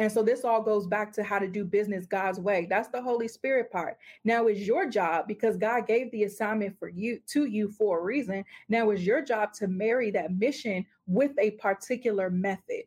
And 0.00 0.10
so 0.10 0.22
this 0.22 0.46
all 0.46 0.62
goes 0.62 0.86
back 0.86 1.12
to 1.12 1.22
how 1.22 1.38
to 1.38 1.46
do 1.46 1.62
business 1.62 2.06
God's 2.06 2.40
way. 2.40 2.66
That's 2.70 2.88
the 2.88 3.02
Holy 3.02 3.28
Spirit 3.28 3.70
part. 3.70 3.98
Now 4.24 4.46
it's 4.46 4.60
your 4.60 4.88
job 4.88 5.28
because 5.28 5.58
God 5.58 5.86
gave 5.86 6.10
the 6.10 6.24
assignment 6.24 6.78
for 6.78 6.88
you 6.88 7.20
to 7.26 7.44
you 7.44 7.68
for 7.68 7.98
a 7.98 8.02
reason. 8.02 8.42
Now 8.70 8.88
it's 8.88 9.02
your 9.02 9.22
job 9.22 9.52
to 9.58 9.68
marry 9.68 10.10
that 10.12 10.32
mission 10.32 10.86
with 11.06 11.32
a 11.38 11.50
particular 11.50 12.30
method. 12.30 12.84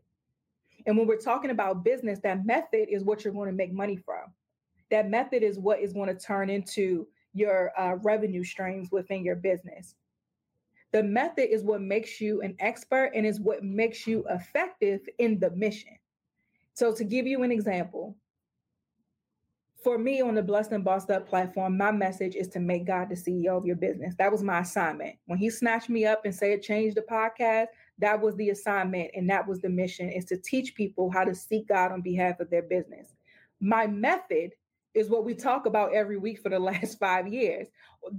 And 0.87 0.97
when 0.97 1.05
we're 1.05 1.17
talking 1.17 1.51
about 1.51 1.83
business, 1.83 2.17
that 2.23 2.47
method 2.47 2.87
is 2.89 3.03
what 3.03 3.23
you're 3.23 3.31
going 3.31 3.51
to 3.51 3.55
make 3.55 3.71
money 3.71 3.95
from. 3.95 4.33
That 4.89 5.07
method 5.07 5.43
is 5.43 5.59
what 5.59 5.81
is 5.81 5.93
going 5.93 6.09
to 6.09 6.19
turn 6.19 6.49
into 6.49 7.07
your 7.35 7.79
uh, 7.79 7.97
revenue 8.01 8.43
streams 8.43 8.91
within 8.91 9.23
your 9.23 9.35
business. 9.35 9.93
The 10.91 11.03
method 11.03 11.53
is 11.53 11.63
what 11.63 11.81
makes 11.81 12.19
you 12.19 12.41
an 12.41 12.55
expert 12.57 13.11
and 13.13 13.23
is 13.23 13.39
what 13.39 13.63
makes 13.63 14.07
you 14.07 14.25
effective 14.31 15.07
in 15.19 15.37
the 15.37 15.51
mission. 15.51 15.93
So, 16.73 16.93
to 16.93 17.03
give 17.03 17.27
you 17.27 17.43
an 17.43 17.51
example, 17.51 18.15
for 19.83 19.97
me 19.97 20.21
on 20.21 20.35
the 20.35 20.41
Blessed 20.41 20.71
and 20.71 20.83
Bossed 20.83 21.11
Up 21.11 21.27
platform, 21.27 21.77
my 21.77 21.91
message 21.91 22.35
is 22.35 22.47
to 22.49 22.59
make 22.59 22.87
God 22.87 23.09
the 23.09 23.15
CEO 23.15 23.57
of 23.57 23.65
your 23.65 23.75
business. 23.75 24.15
That 24.17 24.31
was 24.31 24.41
my 24.41 24.59
assignment. 24.59 25.17
When 25.25 25.37
he 25.37 25.49
snatched 25.49 25.89
me 25.89 26.05
up 26.05 26.23
and 26.23 26.33
said, 26.33 26.61
change 26.61 26.95
the 26.95 27.01
podcast, 27.01 27.67
that 27.99 28.19
was 28.19 28.35
the 28.37 28.49
assignment 28.49 29.11
and 29.13 29.29
that 29.29 29.45
was 29.45 29.59
the 29.59 29.69
mission 29.69 30.09
is 30.09 30.25
to 30.25 30.37
teach 30.37 30.73
people 30.73 31.11
how 31.11 31.25
to 31.25 31.35
seek 31.35 31.67
God 31.67 31.91
on 31.91 32.01
behalf 32.01 32.39
of 32.39 32.49
their 32.49 32.61
business. 32.61 33.13
My 33.59 33.85
method 33.85 34.51
is 34.93 35.09
what 35.09 35.25
we 35.25 35.33
talk 35.33 35.65
about 35.65 35.93
every 35.93 36.17
week 36.17 36.39
for 36.39 36.49
the 36.49 36.59
last 36.71 36.97
5 36.97 37.27
years. 37.27 37.67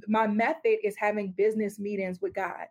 My 0.06 0.26
method 0.26 0.78
is 0.84 0.96
having 0.96 1.32
business 1.32 1.78
meetings 1.78 2.20
with 2.20 2.34
God. 2.34 2.66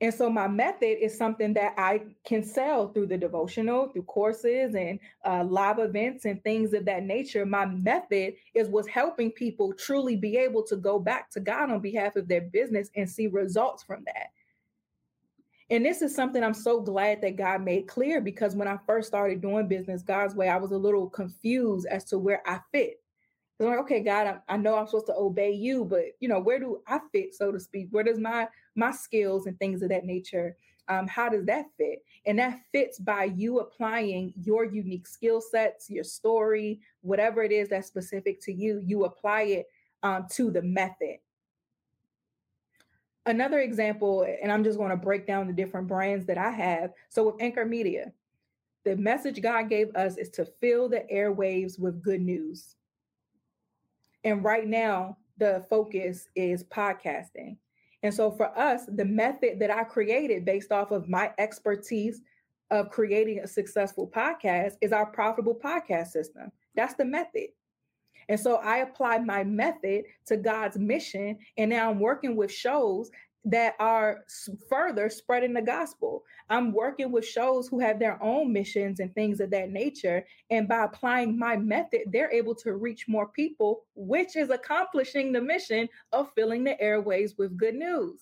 And 0.00 0.14
so 0.14 0.30
my 0.30 0.46
method 0.46 1.02
is 1.02 1.18
something 1.18 1.54
that 1.54 1.74
I 1.76 2.02
can 2.24 2.44
sell 2.44 2.92
through 2.92 3.06
the 3.06 3.18
devotional, 3.18 3.88
through 3.88 4.04
courses 4.04 4.76
and 4.76 5.00
uh, 5.24 5.42
live 5.42 5.80
events 5.80 6.24
and 6.24 6.42
things 6.44 6.72
of 6.72 6.84
that 6.84 7.02
nature. 7.02 7.44
My 7.44 7.66
method 7.66 8.34
is 8.54 8.68
what's 8.68 8.86
helping 8.86 9.32
people 9.32 9.72
truly 9.72 10.14
be 10.14 10.36
able 10.36 10.62
to 10.64 10.76
go 10.76 11.00
back 11.00 11.30
to 11.30 11.40
God 11.40 11.70
on 11.70 11.80
behalf 11.80 12.14
of 12.14 12.28
their 12.28 12.42
business 12.42 12.90
and 12.94 13.10
see 13.10 13.26
results 13.26 13.82
from 13.82 14.04
that. 14.06 14.28
And 15.70 15.84
this 15.84 16.00
is 16.00 16.14
something 16.14 16.42
I'm 16.44 16.54
so 16.54 16.80
glad 16.80 17.20
that 17.22 17.36
God 17.36 17.62
made 17.62 17.88
clear 17.88 18.20
because 18.20 18.54
when 18.54 18.68
I 18.68 18.78
first 18.86 19.08
started 19.08 19.42
doing 19.42 19.68
business 19.68 20.02
God's 20.02 20.34
way, 20.34 20.48
I 20.48 20.56
was 20.56 20.70
a 20.70 20.78
little 20.78 21.10
confused 21.10 21.86
as 21.90 22.04
to 22.04 22.18
where 22.18 22.40
I 22.46 22.60
fit. 22.72 23.02
I'm 23.60 23.66
like, 23.66 23.78
okay, 23.80 24.00
God, 24.00 24.26
I, 24.26 24.54
I, 24.54 24.56
know 24.56 24.76
I'm 24.76 24.86
supposed 24.86 25.06
to 25.06 25.16
obey 25.16 25.52
you, 25.52 25.84
but 25.84 26.04
you 26.20 26.28
know, 26.28 26.38
where 26.38 26.60
do 26.60 26.80
I 26.86 27.00
fit, 27.10 27.34
so 27.34 27.50
to 27.50 27.58
speak? 27.58 27.88
Where 27.90 28.04
does 28.04 28.18
my 28.18 28.48
my 28.76 28.92
skills 28.92 29.46
and 29.46 29.58
things 29.58 29.82
of 29.82 29.88
that 29.88 30.04
nature? 30.04 30.56
Um, 30.88 31.06
how 31.06 31.28
does 31.28 31.44
that 31.46 31.66
fit? 31.76 32.04
And 32.24 32.38
that 32.38 32.60
fits 32.72 32.98
by 32.98 33.24
you 33.24 33.58
applying 33.58 34.32
your 34.40 34.64
unique 34.64 35.06
skill 35.06 35.40
sets, 35.40 35.90
your 35.90 36.04
story, 36.04 36.80
whatever 37.02 37.42
it 37.42 37.52
is 37.52 37.68
that's 37.68 37.88
specific 37.88 38.40
to 38.42 38.52
you. 38.52 38.80
You 38.84 39.04
apply 39.04 39.42
it 39.42 39.66
um, 40.02 40.26
to 40.32 40.50
the 40.50 40.62
method 40.62 41.18
another 43.28 43.60
example, 43.60 44.26
and 44.42 44.50
I'm 44.50 44.64
just 44.64 44.78
going 44.78 44.90
to 44.90 44.96
break 44.96 45.26
down 45.26 45.46
the 45.46 45.52
different 45.52 45.86
brands 45.86 46.26
that 46.26 46.38
I 46.38 46.50
have. 46.50 46.92
So 47.10 47.24
with 47.24 47.36
Anchored 47.40 47.70
Media, 47.70 48.12
the 48.84 48.96
message 48.96 49.42
God 49.42 49.68
gave 49.68 49.94
us 49.94 50.16
is 50.16 50.30
to 50.30 50.46
fill 50.60 50.88
the 50.88 51.04
airwaves 51.12 51.78
with 51.78 52.02
good 52.02 52.22
news. 52.22 52.74
And 54.28 54.44
right 54.44 54.66
now, 54.66 55.16
the 55.38 55.64
focus 55.70 56.28
is 56.36 56.62
podcasting. 56.64 57.56
And 58.02 58.12
so 58.12 58.30
for 58.30 58.56
us, 58.58 58.82
the 58.86 59.06
method 59.06 59.58
that 59.58 59.70
I 59.70 59.84
created 59.84 60.44
based 60.44 60.70
off 60.70 60.90
of 60.90 61.08
my 61.08 61.32
expertise 61.38 62.20
of 62.70 62.90
creating 62.90 63.38
a 63.38 63.46
successful 63.46 64.06
podcast 64.06 64.74
is 64.82 64.92
our 64.92 65.06
profitable 65.06 65.54
podcast 65.54 66.08
system. 66.08 66.52
That's 66.74 66.92
the 66.92 67.06
method. 67.06 67.46
And 68.28 68.38
so 68.38 68.56
I 68.56 68.78
applied 68.78 69.24
my 69.24 69.44
method 69.44 70.04
to 70.26 70.36
God's 70.36 70.76
mission. 70.76 71.38
And 71.56 71.70
now 71.70 71.90
I'm 71.90 71.98
working 71.98 72.36
with 72.36 72.52
shows 72.52 73.10
that 73.48 73.74
are 73.80 74.24
further 74.68 75.08
spreading 75.08 75.54
the 75.54 75.62
gospel. 75.62 76.22
I'm 76.50 76.70
working 76.70 77.10
with 77.10 77.26
shows 77.26 77.66
who 77.66 77.80
have 77.80 77.98
their 77.98 78.22
own 78.22 78.52
missions 78.52 79.00
and 79.00 79.12
things 79.14 79.40
of 79.40 79.50
that 79.50 79.70
nature. 79.70 80.26
And 80.50 80.68
by 80.68 80.84
applying 80.84 81.38
my 81.38 81.56
method, 81.56 82.02
they're 82.12 82.30
able 82.30 82.54
to 82.56 82.74
reach 82.74 83.08
more 83.08 83.26
people, 83.28 83.84
which 83.94 84.36
is 84.36 84.50
accomplishing 84.50 85.32
the 85.32 85.40
mission 85.40 85.88
of 86.12 86.30
filling 86.34 86.62
the 86.62 86.78
airways 86.78 87.38
with 87.38 87.56
good 87.56 87.74
news. 87.74 88.20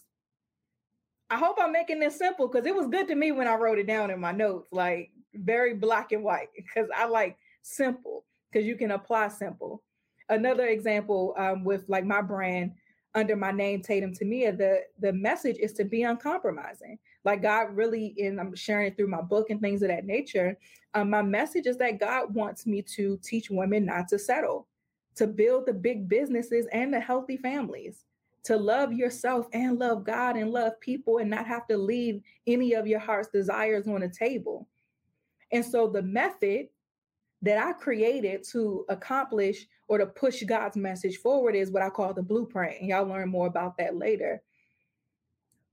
I 1.29 1.39
hope 1.39 1.57
I'm 1.61 1.73
making 1.73 1.99
this 1.99 2.17
simple 2.17 2.47
because 2.47 2.65
it 2.65 2.77
was 2.77 2.87
good 2.87 3.09
to 3.09 3.17
me 3.17 3.33
when 3.33 3.49
I 3.49 3.57
wrote 3.57 3.81
it 3.81 3.89
down 3.89 4.12
in 4.12 4.21
my 4.21 4.31
notes, 4.31 4.69
like 4.71 5.11
very 5.35 5.75
black 5.75 6.12
and 6.12 6.23
white, 6.23 6.51
because 6.57 6.89
I 6.97 7.07
like 7.07 7.37
simple 7.62 8.25
because 8.53 8.65
you 8.65 8.77
can 8.77 8.93
apply 8.93 9.27
simple 9.27 9.83
another 10.29 10.67
example 10.67 11.35
um, 11.39 11.65
with 11.65 11.85
like 11.89 12.05
my 12.05 12.21
brand 12.21 12.73
under 13.16 13.35
my 13.35 13.50
name 13.50 13.81
Tatum 13.83 14.12
Temia, 14.12 14.57
the 14.57 14.83
the 15.00 15.12
message 15.12 15.57
is 15.59 15.72
to 15.72 15.85
be 15.85 16.02
uncompromising. 16.02 16.98
Like 17.24 17.42
God 17.42 17.74
really, 17.74 18.14
and 18.18 18.38
I'm 18.38 18.55
sharing 18.55 18.88
it 18.88 18.96
through 18.96 19.09
my 19.09 19.22
book 19.22 19.50
and 19.50 19.61
things 19.61 19.83
of 19.83 19.88
that 19.88 20.05
nature. 20.05 20.57
Um, 20.94 21.11
my 21.11 21.22
message 21.22 21.66
is 21.66 21.79
that 21.79 21.98
God 21.98 22.33
wants 22.35 22.66
me 22.66 22.83
to 22.94 23.18
teach 23.24 23.50
women 23.50 23.87
not 23.87 24.07
to 24.09 24.18
settle, 24.18 24.68
to 25.16 25.26
build 25.26 25.66
the 25.66 25.72
big 25.72 26.09
businesses 26.09 26.66
and 26.72 26.92
the 26.92 27.00
healthy 27.00 27.38
families, 27.38 28.05
to 28.44 28.57
love 28.57 28.92
yourself 28.92 29.46
and 29.52 29.79
love 29.79 30.05
God 30.05 30.37
and 30.37 30.52
love 30.52 30.79
people, 30.81 31.18
and 31.18 31.31
not 31.31 31.46
have 31.46 31.66
to 31.68 31.79
leave 31.79 32.20
any 32.46 32.74
of 32.74 32.87
your 32.87 33.00
heart's 33.00 33.31
desires 33.31 33.88
on 33.88 34.00
the 34.00 34.09
table. 34.09 34.68
And 35.52 35.64
so 35.64 35.88
the 35.88 36.02
method 36.02 36.68
that 37.42 37.59
I 37.59 37.72
created 37.72 38.44
to 38.53 38.85
accomplish 38.88 39.66
or 39.88 39.99
to 39.99 40.07
push 40.07 40.42
God's 40.42 40.77
message 40.77 41.18
forward 41.18 41.55
is 41.55 41.70
what 41.70 41.83
I 41.83 41.90
call 41.90 42.12
the 42.14 42.22
blueprint. 42.22 42.81
And 42.81 42.88
y'all 42.88 43.07
learn 43.07 43.29
more 43.29 43.46
about 43.46 43.77
that 43.79 43.96
later. 43.96 44.42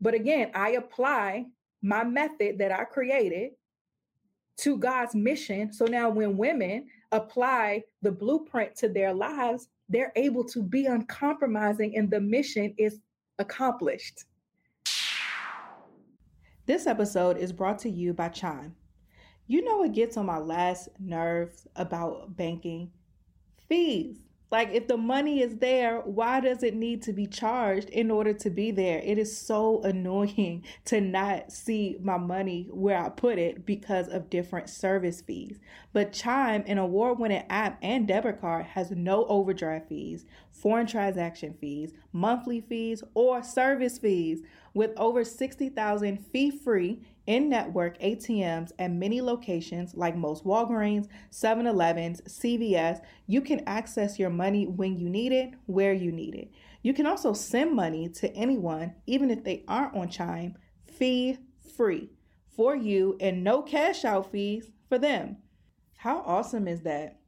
But 0.01 0.13
again, 0.13 0.51
I 0.53 0.71
apply 0.71 1.45
my 1.81 2.03
method 2.03 2.57
that 2.59 2.71
I 2.71 2.83
created 2.83 3.51
to 4.57 4.77
God's 4.77 5.15
mission. 5.15 5.73
So 5.73 5.85
now 5.85 6.09
when 6.09 6.37
women 6.37 6.87
apply 7.11 7.83
the 8.01 8.11
blueprint 8.11 8.75
to 8.77 8.89
their 8.89 9.13
lives, 9.13 9.67
they're 9.89 10.13
able 10.15 10.43
to 10.45 10.61
be 10.61 10.85
uncompromising 10.85 11.95
and 11.95 12.09
the 12.09 12.19
mission 12.19 12.73
is 12.77 12.99
accomplished. 13.39 14.25
This 16.65 16.87
episode 16.87 17.37
is 17.37 17.51
brought 17.51 17.79
to 17.79 17.89
you 17.89 18.13
by 18.13 18.29
Chime. 18.29 18.75
You 19.53 19.61
know 19.61 19.77
what 19.77 19.93
gets 19.93 20.17
on 20.17 20.25
my 20.25 20.39
last 20.39 20.89
nerves 20.97 21.67
about 21.75 22.35
banking? 22.35 22.89
Fees. 23.69 24.17
Like, 24.49 24.71
if 24.71 24.87
the 24.87 24.97
money 24.97 25.43
is 25.43 25.57
there, 25.57 25.99
why 25.99 26.39
does 26.39 26.63
it 26.63 26.73
need 26.73 27.03
to 27.03 27.13
be 27.13 27.27
charged 27.27 27.87
in 27.89 28.09
order 28.09 28.33
to 28.33 28.49
be 28.49 28.71
there? 28.71 28.97
It 29.05 29.19
is 29.19 29.37
so 29.37 29.79
annoying 29.83 30.63
to 30.85 31.01
not 31.01 31.51
see 31.51 31.97
my 32.01 32.17
money 32.17 32.67
where 32.71 32.97
I 32.97 33.09
put 33.09 33.37
it 33.37 33.63
because 33.63 34.07
of 34.07 34.31
different 34.31 34.71
service 34.71 35.21
fees. 35.21 35.59
But 35.91 36.13
Chime, 36.13 36.63
an 36.65 36.79
award 36.79 37.19
winning 37.19 37.45
app 37.51 37.77
and 37.83 38.07
debit 38.07 38.41
card, 38.41 38.65
has 38.65 38.89
no 38.89 39.25
overdraft 39.25 39.87
fees, 39.87 40.25
foreign 40.51 40.87
transaction 40.87 41.53
fees, 41.61 41.93
monthly 42.11 42.59
fees, 42.59 43.03
or 43.13 43.43
service 43.43 43.99
fees. 43.99 44.41
With 44.73 44.97
over 44.97 45.23
60,000 45.23 46.17
fee 46.17 46.49
free 46.49 47.01
in 47.25 47.49
network 47.49 47.99
ATMs 47.99 48.71
at 48.79 48.91
many 48.91 49.21
locations 49.21 49.95
like 49.95 50.15
most 50.15 50.43
Walgreens, 50.43 51.07
7 51.29 51.65
Elevens, 51.65 52.21
CVS, 52.21 52.99
you 53.27 53.41
can 53.41 53.63
access 53.65 54.19
your 54.19 54.29
money 54.29 54.67
when 54.67 54.97
you 54.97 55.09
need 55.09 55.31
it, 55.31 55.53
where 55.65 55.93
you 55.93 56.11
need 56.11 56.35
it. 56.35 56.51
You 56.81 56.93
can 56.93 57.05
also 57.05 57.33
send 57.33 57.73
money 57.73 58.09
to 58.09 58.33
anyone, 58.35 58.93
even 59.07 59.31
if 59.31 59.43
they 59.43 59.63
aren't 59.67 59.95
on 59.95 60.09
Chime, 60.09 60.55
fee 60.85 61.37
free 61.75 62.09
for 62.55 62.75
you 62.75 63.17
and 63.19 63.43
no 63.43 63.61
cash 63.61 64.05
out 64.05 64.31
fees 64.31 64.69
for 64.89 64.99
them. 64.99 65.37
How 65.97 66.21
awesome 66.25 66.67
is 66.67 66.81
that? 66.81 67.19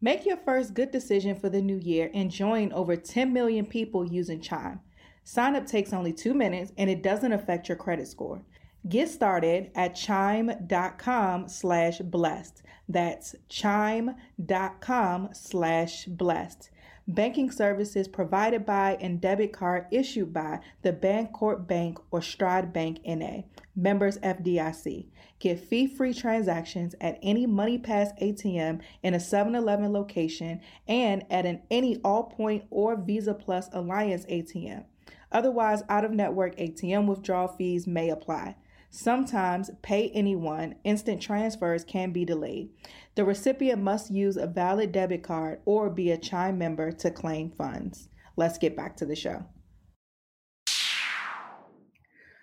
Make 0.00 0.26
your 0.26 0.36
first 0.36 0.74
good 0.74 0.90
decision 0.90 1.34
for 1.36 1.48
the 1.48 1.62
new 1.62 1.78
year 1.78 2.10
and 2.14 2.30
join 2.30 2.72
over 2.72 2.96
10 2.96 3.32
million 3.32 3.66
people 3.66 4.04
using 4.04 4.40
Chime. 4.40 4.80
Sign 5.24 5.56
up 5.56 5.66
takes 5.66 5.92
only 5.92 6.12
two 6.12 6.34
minutes 6.34 6.72
and 6.78 6.88
it 6.88 7.02
doesn't 7.02 7.32
affect 7.32 7.68
your 7.68 7.76
credit 7.76 8.08
score. 8.08 8.42
Get 8.86 9.08
started 9.08 9.70
at 9.74 9.94
chime.com 9.94 11.48
slash 11.48 11.98
blessed. 11.98 12.62
That's 12.88 13.34
chime.com 13.48 15.30
slash 15.32 16.06
blessed. 16.06 16.70
Banking 17.10 17.50
services 17.50 18.06
provided 18.06 18.66
by 18.66 18.98
and 19.00 19.18
debit 19.18 19.52
card 19.52 19.86
issued 19.90 20.32
by 20.32 20.60
the 20.82 20.92
Bancorp 20.92 21.66
Bank 21.66 21.98
or 22.10 22.20
Stride 22.20 22.72
Bank 22.72 23.00
NA. 23.06 23.44
Members 23.74 24.18
FDIC. 24.18 25.06
Get 25.38 25.58
fee-free 25.58 26.12
transactions 26.12 26.94
at 27.00 27.18
any 27.22 27.46
MoneyPass 27.46 28.20
ATM 28.22 28.82
in 29.02 29.14
a 29.14 29.18
7-Eleven 29.18 29.90
location 29.90 30.60
and 30.86 31.24
at 31.30 31.46
an 31.46 31.62
any 31.70 31.96
Allpoint 31.98 32.64
or 32.70 32.94
Visa 32.96 33.32
Plus 33.32 33.70
Alliance 33.72 34.26
ATM. 34.26 34.84
Otherwise, 35.32 35.82
out-of-network 35.88 36.56
ATM 36.56 37.06
withdrawal 37.06 37.48
fees 37.48 37.86
may 37.86 38.10
apply. 38.10 38.54
Sometimes 38.90 39.70
pay 39.82 40.10
anyone, 40.14 40.76
instant 40.82 41.20
transfers 41.20 41.84
can 41.84 42.10
be 42.10 42.24
delayed. 42.24 42.70
The 43.16 43.24
recipient 43.24 43.82
must 43.82 44.10
use 44.10 44.36
a 44.36 44.46
valid 44.46 44.92
debit 44.92 45.22
card 45.22 45.60
or 45.66 45.90
be 45.90 46.10
a 46.10 46.16
Chime 46.16 46.56
member 46.56 46.90
to 46.92 47.10
claim 47.10 47.50
funds. 47.50 48.08
Let's 48.36 48.56
get 48.56 48.76
back 48.76 48.96
to 48.96 49.06
the 49.06 49.16
show. 49.16 49.44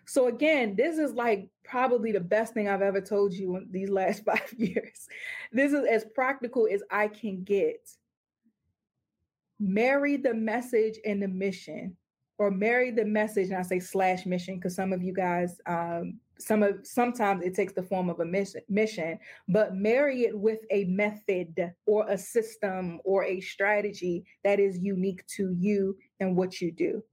So, 0.07 0.27
again, 0.27 0.75
this 0.77 0.99
is 0.99 1.13
like 1.13 1.49
probably 1.63 2.11
the 2.11 2.19
best 2.19 2.53
thing 2.53 2.69
I've 2.69 2.83
ever 2.83 3.01
told 3.01 3.33
you 3.33 3.57
in 3.57 3.67
these 3.71 3.89
last 3.89 4.23
five 4.25 4.53
years. 4.55 5.07
This 5.51 5.73
is 5.73 5.83
as 5.89 6.05
practical 6.13 6.67
as 6.71 6.83
I 6.91 7.07
can 7.07 7.43
get. 7.43 7.89
Marry 9.59 10.17
the 10.17 10.33
message 10.33 10.99
and 11.05 11.23
the 11.23 11.27
mission 11.27 11.97
or 12.37 12.51
marry 12.51 12.91
the 12.91 13.05
message 13.05 13.47
and 13.47 13.57
i 13.57 13.61
say 13.61 13.79
slash 13.79 14.25
mission 14.25 14.55
because 14.55 14.75
some 14.75 14.91
of 14.91 15.01
you 15.01 15.13
guys 15.13 15.61
um, 15.67 16.19
some 16.39 16.63
of 16.63 16.79
sometimes 16.83 17.43
it 17.43 17.55
takes 17.55 17.73
the 17.73 17.83
form 17.83 18.09
of 18.09 18.19
a 18.19 18.25
mission, 18.25 18.61
mission 18.69 19.17
but 19.47 19.75
marry 19.75 20.23
it 20.23 20.37
with 20.37 20.59
a 20.71 20.85
method 20.85 21.73
or 21.85 22.05
a 22.09 22.17
system 22.17 22.99
or 23.03 23.23
a 23.23 23.39
strategy 23.41 24.25
that 24.43 24.59
is 24.59 24.79
unique 24.79 25.25
to 25.27 25.55
you 25.57 25.97
and 26.19 26.35
what 26.35 26.61
you 26.61 26.71
do. 26.71 27.03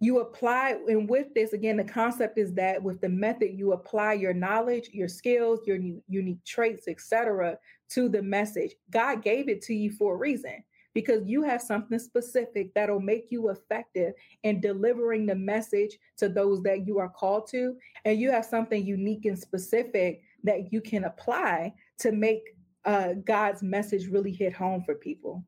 You 0.00 0.20
apply 0.20 0.78
and 0.86 1.08
with 1.08 1.34
this 1.34 1.52
again 1.52 1.76
the 1.76 1.84
concept 1.84 2.38
is 2.38 2.54
that 2.54 2.80
with 2.80 3.00
the 3.00 3.08
method 3.08 3.50
you 3.52 3.72
apply 3.72 4.12
your 4.12 4.32
knowledge 4.32 4.90
your 4.92 5.08
skills 5.08 5.60
your 5.66 5.78
unique 6.06 6.44
traits 6.44 6.86
etc 6.86 7.58
to 7.90 8.08
the 8.08 8.22
message. 8.22 8.74
God 8.90 9.22
gave 9.22 9.48
it 9.48 9.60
to 9.62 9.74
you 9.74 9.90
for 9.90 10.14
a 10.14 10.16
reason 10.16 10.62
because 10.94 11.26
you 11.26 11.42
have 11.42 11.60
something 11.60 11.98
specific 11.98 12.72
that'll 12.74 13.00
make 13.00 13.26
you 13.30 13.50
effective 13.50 14.14
in 14.42 14.60
delivering 14.60 15.26
the 15.26 15.34
message 15.34 15.98
to 16.16 16.28
those 16.28 16.62
that 16.62 16.86
you 16.86 16.98
are 16.98 17.08
called 17.08 17.46
to. 17.48 17.76
And 18.04 18.18
you 18.18 18.30
have 18.30 18.44
something 18.44 18.84
unique 18.84 19.24
and 19.24 19.38
specific 19.38 20.22
that 20.44 20.72
you 20.72 20.80
can 20.80 21.04
apply 21.04 21.74
to 21.98 22.12
make 22.12 22.56
uh, 22.84 23.14
God's 23.24 23.62
message 23.62 24.08
really 24.08 24.32
hit 24.32 24.52
home 24.52 24.82
for 24.82 24.94
people. 24.94 25.44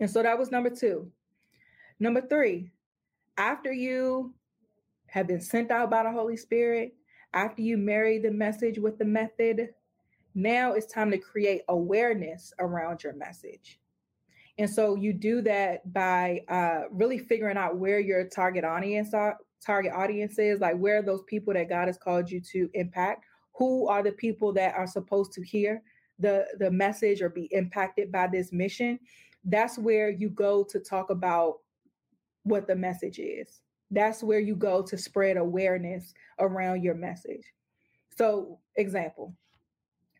And 0.00 0.10
so 0.10 0.22
that 0.22 0.38
was 0.38 0.50
number 0.50 0.70
two. 0.70 1.10
Number 2.00 2.20
three, 2.20 2.70
after 3.36 3.72
you 3.72 4.34
have 5.06 5.28
been 5.28 5.40
sent 5.40 5.70
out 5.70 5.90
by 5.90 6.02
the 6.02 6.10
Holy 6.10 6.36
Spirit, 6.36 6.94
after 7.32 7.62
you 7.62 7.76
marry 7.76 8.18
the 8.18 8.30
message 8.30 8.78
with 8.78 8.98
the 8.98 9.04
method, 9.04 9.68
now 10.34 10.72
it's 10.72 10.92
time 10.92 11.10
to 11.10 11.18
create 11.18 11.62
awareness 11.68 12.52
around 12.58 13.02
your 13.02 13.14
message. 13.14 13.78
And 14.58 14.70
so 14.70 14.94
you 14.94 15.12
do 15.12 15.42
that 15.42 15.92
by 15.92 16.42
uh, 16.48 16.82
really 16.90 17.18
figuring 17.18 17.56
out 17.56 17.76
where 17.76 17.98
your 17.98 18.28
target 18.28 18.64
audience 18.64 19.12
are, 19.12 19.36
target 19.64 19.92
audience 19.92 20.38
is, 20.38 20.60
like 20.60 20.76
where 20.76 20.98
are 20.98 21.02
those 21.02 21.22
people 21.26 21.54
that 21.54 21.68
God 21.68 21.88
has 21.88 21.98
called 21.98 22.30
you 22.30 22.40
to 22.52 22.68
impact? 22.74 23.24
Who 23.56 23.88
are 23.88 24.02
the 24.02 24.12
people 24.12 24.52
that 24.54 24.74
are 24.74 24.86
supposed 24.86 25.32
to 25.32 25.42
hear 25.42 25.82
the 26.20 26.46
the 26.58 26.70
message 26.70 27.22
or 27.22 27.28
be 27.28 27.48
impacted 27.50 28.12
by 28.12 28.28
this 28.28 28.52
mission? 28.52 28.98
That's 29.44 29.78
where 29.78 30.10
you 30.10 30.30
go 30.30 30.64
to 30.64 30.78
talk 30.78 31.10
about 31.10 31.58
what 32.44 32.66
the 32.66 32.76
message 32.76 33.18
is. 33.18 33.60
That's 33.90 34.22
where 34.22 34.40
you 34.40 34.54
go 34.54 34.82
to 34.82 34.98
spread 34.98 35.36
awareness 35.36 36.14
around 36.38 36.82
your 36.82 36.94
message. 36.94 37.52
So, 38.16 38.58
example, 38.76 39.34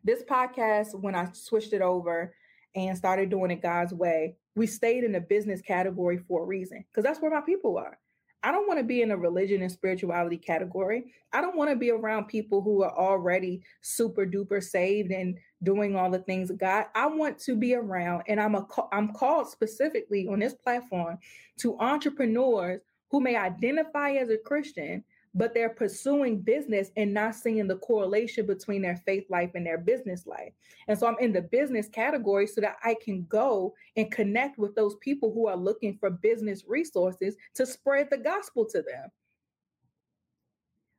this 0.04 0.22
podcast, 0.22 0.94
when 0.98 1.14
I 1.14 1.28
switched 1.32 1.72
it 1.72 1.82
over 1.82 2.34
and 2.74 2.96
started 2.96 3.30
doing 3.30 3.50
it 3.50 3.62
God's 3.62 3.92
way, 3.92 4.36
we 4.54 4.66
stayed 4.66 5.04
in 5.04 5.12
the 5.12 5.20
business 5.20 5.60
category 5.60 6.18
for 6.18 6.42
a 6.42 6.46
reason 6.46 6.84
because 6.90 7.04
that's 7.04 7.20
where 7.20 7.30
my 7.30 7.40
people 7.40 7.78
are. 7.78 7.98
I 8.44 8.52
don't 8.52 8.68
want 8.68 8.78
to 8.78 8.84
be 8.84 9.00
in 9.00 9.10
a 9.10 9.16
religion 9.16 9.62
and 9.62 9.72
spirituality 9.72 10.36
category. 10.36 11.14
I 11.32 11.40
don't 11.40 11.56
want 11.56 11.70
to 11.70 11.76
be 11.76 11.90
around 11.90 12.26
people 12.26 12.60
who 12.60 12.82
are 12.82 12.94
already 12.94 13.62
super 13.80 14.26
duper 14.26 14.62
saved 14.62 15.12
and 15.12 15.38
doing 15.62 15.96
all 15.96 16.10
the 16.10 16.18
things 16.18 16.50
of 16.50 16.58
God. 16.58 16.84
I 16.94 17.06
want 17.06 17.38
to 17.38 17.56
be 17.56 17.74
around, 17.74 18.24
and 18.28 18.38
I'm 18.38 18.54
a 18.54 18.66
I'm 18.92 19.14
called 19.14 19.48
specifically 19.48 20.28
on 20.28 20.40
this 20.40 20.52
platform 20.52 21.16
to 21.60 21.78
entrepreneurs 21.80 22.82
who 23.10 23.20
may 23.20 23.36
identify 23.36 24.10
as 24.10 24.28
a 24.28 24.36
Christian, 24.36 25.04
but 25.34 25.52
they're 25.52 25.70
pursuing 25.70 26.40
business 26.40 26.90
and 26.96 27.12
not 27.12 27.34
seeing 27.34 27.66
the 27.66 27.76
correlation 27.76 28.46
between 28.46 28.82
their 28.82 28.96
faith 29.04 29.24
life 29.28 29.50
and 29.54 29.66
their 29.66 29.78
business 29.78 30.26
life. 30.26 30.52
And 30.86 30.98
so 30.98 31.06
I'm 31.06 31.18
in 31.20 31.32
the 31.32 31.42
business 31.42 31.88
category 31.88 32.46
so 32.46 32.60
that 32.60 32.76
I 32.84 32.96
can 33.02 33.26
go 33.28 33.74
and 33.96 34.10
connect 34.12 34.58
with 34.58 34.74
those 34.74 34.94
people 35.00 35.32
who 35.32 35.48
are 35.48 35.56
looking 35.56 35.96
for 35.98 36.10
business 36.10 36.64
resources 36.68 37.36
to 37.54 37.66
spread 37.66 38.08
the 38.10 38.18
gospel 38.18 38.64
to 38.66 38.82
them. 38.82 39.10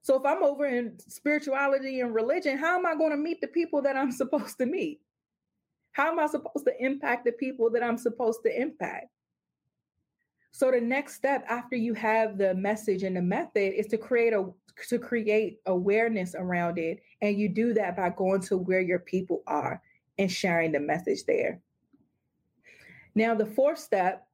So 0.01 0.19
if 0.19 0.25
I'm 0.25 0.43
over 0.43 0.65
in 0.65 0.99
spirituality 0.99 2.01
and 2.01 2.13
religion, 2.13 2.57
how 2.57 2.77
am 2.77 2.85
I 2.85 2.95
going 2.95 3.11
to 3.11 3.17
meet 3.17 3.41
the 3.41 3.47
people 3.47 3.81
that 3.83 3.95
I'm 3.95 4.11
supposed 4.11 4.57
to 4.57 4.65
meet? 4.65 4.99
How 5.93 6.11
am 6.11 6.19
I 6.19 6.27
supposed 6.27 6.65
to 6.65 6.73
impact 6.77 7.23
the 7.23 7.31
people 7.31 7.69
that 7.71 7.81
I'm 7.81 7.97
supposed 7.97 8.41
to 8.43 8.61
impact? 8.61 9.07
So 10.55 10.71
the 10.71 10.79
next 10.79 11.15
step 11.15 11.43
after 11.49 11.75
you 11.75 11.93
have 11.95 12.37
the 12.37 12.55
message 12.55 13.03
and 13.03 13.17
the 13.17 13.21
method 13.21 13.77
is 13.77 13.87
to 13.87 13.97
create 13.97 14.31
a 14.31 14.45
to 14.87 14.97
create 14.97 15.59
awareness 15.65 16.33
around 16.33 16.77
it 16.77 17.01
and 17.21 17.37
you 17.37 17.49
do 17.49 17.73
that 17.73 17.97
by 17.97 18.09
going 18.11 18.39
to 18.43 18.57
where 18.57 18.79
your 18.79 18.99
people 18.99 19.43
are 19.47 19.81
and 20.17 20.31
sharing 20.31 20.71
the 20.71 20.79
message 20.79 21.25
there. 21.25 21.59
Now 23.15 23.35
the 23.35 23.45
fourth 23.45 23.79
step 23.79 24.29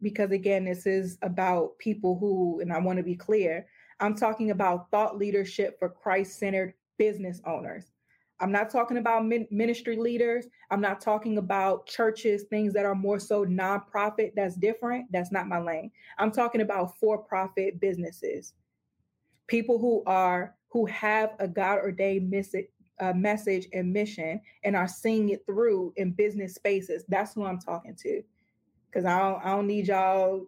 because 0.00 0.30
again 0.30 0.66
this 0.66 0.86
is 0.86 1.18
about 1.20 1.78
people 1.78 2.16
who 2.16 2.60
and 2.60 2.72
I 2.72 2.78
want 2.78 2.98
to 2.98 3.02
be 3.02 3.16
clear, 3.16 3.66
I'm 3.98 4.14
talking 4.14 4.52
about 4.52 4.88
thought 4.92 5.18
leadership 5.18 5.80
for 5.80 5.88
Christ-centered 5.88 6.74
business 6.96 7.40
owners. 7.44 7.90
I'm 8.44 8.52
not 8.52 8.68
talking 8.68 8.98
about 8.98 9.24
ministry 9.50 9.96
leaders. 9.96 10.48
I'm 10.70 10.82
not 10.82 11.00
talking 11.00 11.38
about 11.38 11.86
churches, 11.86 12.42
things 12.50 12.74
that 12.74 12.84
are 12.84 12.94
more 12.94 13.18
so 13.18 13.46
nonprofit. 13.46 14.32
That's 14.36 14.54
different. 14.54 15.10
That's 15.10 15.32
not 15.32 15.48
my 15.48 15.58
lane. 15.58 15.90
I'm 16.18 16.30
talking 16.30 16.60
about 16.60 16.98
for-profit 16.98 17.80
businesses, 17.80 18.52
people 19.46 19.78
who 19.78 20.02
are 20.06 20.56
who 20.68 20.84
have 20.84 21.30
a 21.38 21.48
God 21.48 21.78
ordained 21.78 22.30
message, 22.30 22.66
uh, 23.00 23.14
message 23.14 23.66
and 23.72 23.90
mission 23.90 24.42
and 24.62 24.76
are 24.76 24.88
seeing 24.88 25.30
it 25.30 25.46
through 25.46 25.94
in 25.96 26.12
business 26.12 26.54
spaces. 26.54 27.02
That's 27.08 27.32
who 27.32 27.46
I'm 27.46 27.58
talking 27.58 27.96
to, 28.02 28.22
because 28.90 29.06
I 29.06 29.18
don't, 29.20 29.42
I 29.42 29.50
don't 29.56 29.66
need 29.66 29.88
y'all 29.88 30.44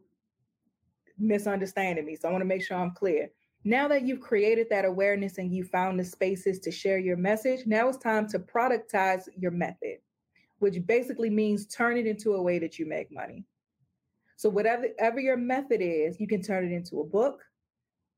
misunderstanding 1.18 2.04
me. 2.04 2.16
So 2.16 2.28
I 2.28 2.30
want 2.30 2.42
to 2.42 2.46
make 2.46 2.62
sure 2.62 2.76
I'm 2.76 2.90
clear. 2.90 3.30
Now 3.66 3.88
that 3.88 4.06
you've 4.06 4.20
created 4.20 4.68
that 4.70 4.84
awareness 4.84 5.38
and 5.38 5.52
you 5.52 5.64
found 5.64 5.98
the 5.98 6.04
spaces 6.04 6.60
to 6.60 6.70
share 6.70 6.98
your 6.98 7.16
message, 7.16 7.66
now 7.66 7.88
it's 7.88 7.98
time 7.98 8.28
to 8.28 8.38
productize 8.38 9.22
your 9.36 9.50
method, 9.50 9.96
which 10.60 10.76
basically 10.86 11.30
means 11.30 11.66
turn 11.66 11.96
it 11.96 12.06
into 12.06 12.34
a 12.34 12.40
way 12.42 12.60
that 12.60 12.78
you 12.78 12.86
make 12.86 13.10
money. 13.10 13.44
So, 14.36 14.48
whatever, 14.48 14.82
whatever 14.82 15.18
your 15.18 15.36
method 15.36 15.80
is, 15.80 16.20
you 16.20 16.28
can 16.28 16.42
turn 16.42 16.64
it 16.64 16.72
into 16.72 17.00
a 17.00 17.04
book 17.04 17.42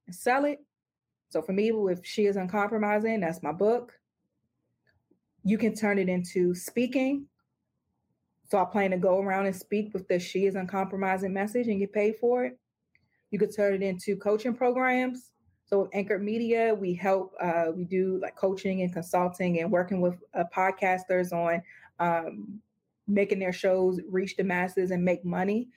and 0.06 0.14
sell 0.14 0.44
it. 0.44 0.58
So, 1.30 1.40
for 1.40 1.54
me, 1.54 1.70
if 1.70 2.04
she 2.04 2.26
is 2.26 2.36
uncompromising, 2.36 3.20
that's 3.20 3.42
my 3.42 3.52
book. 3.52 3.94
You 5.44 5.56
can 5.56 5.74
turn 5.74 5.98
it 5.98 6.10
into 6.10 6.54
speaking. 6.54 7.24
So, 8.50 8.58
I 8.58 8.66
plan 8.66 8.90
to 8.90 8.98
go 8.98 9.18
around 9.18 9.46
and 9.46 9.56
speak 9.56 9.94
with 9.94 10.08
the 10.08 10.18
She 10.18 10.44
is 10.44 10.56
Uncompromising 10.56 11.32
message 11.32 11.68
and 11.68 11.80
get 11.80 11.94
paid 11.94 12.16
for 12.16 12.44
it. 12.44 12.58
You 13.30 13.38
could 13.38 13.56
turn 13.56 13.72
it 13.72 13.82
into 13.82 14.14
coaching 14.16 14.52
programs. 14.54 15.32
So 15.68 15.80
with 15.80 15.90
Anchored 15.92 16.22
Media, 16.22 16.74
we 16.74 16.94
help, 16.94 17.34
uh, 17.40 17.66
we 17.76 17.84
do 17.84 18.18
like 18.22 18.36
coaching 18.36 18.80
and 18.80 18.92
consulting 18.92 19.60
and 19.60 19.70
working 19.70 20.00
with 20.00 20.14
uh, 20.32 20.44
podcasters 20.54 21.30
on 21.30 21.62
um, 21.98 22.58
making 23.06 23.38
their 23.38 23.52
shows 23.52 24.00
reach 24.08 24.36
the 24.36 24.44
masses 24.44 24.92
and 24.92 25.04
make 25.04 25.26
money. 25.26 25.68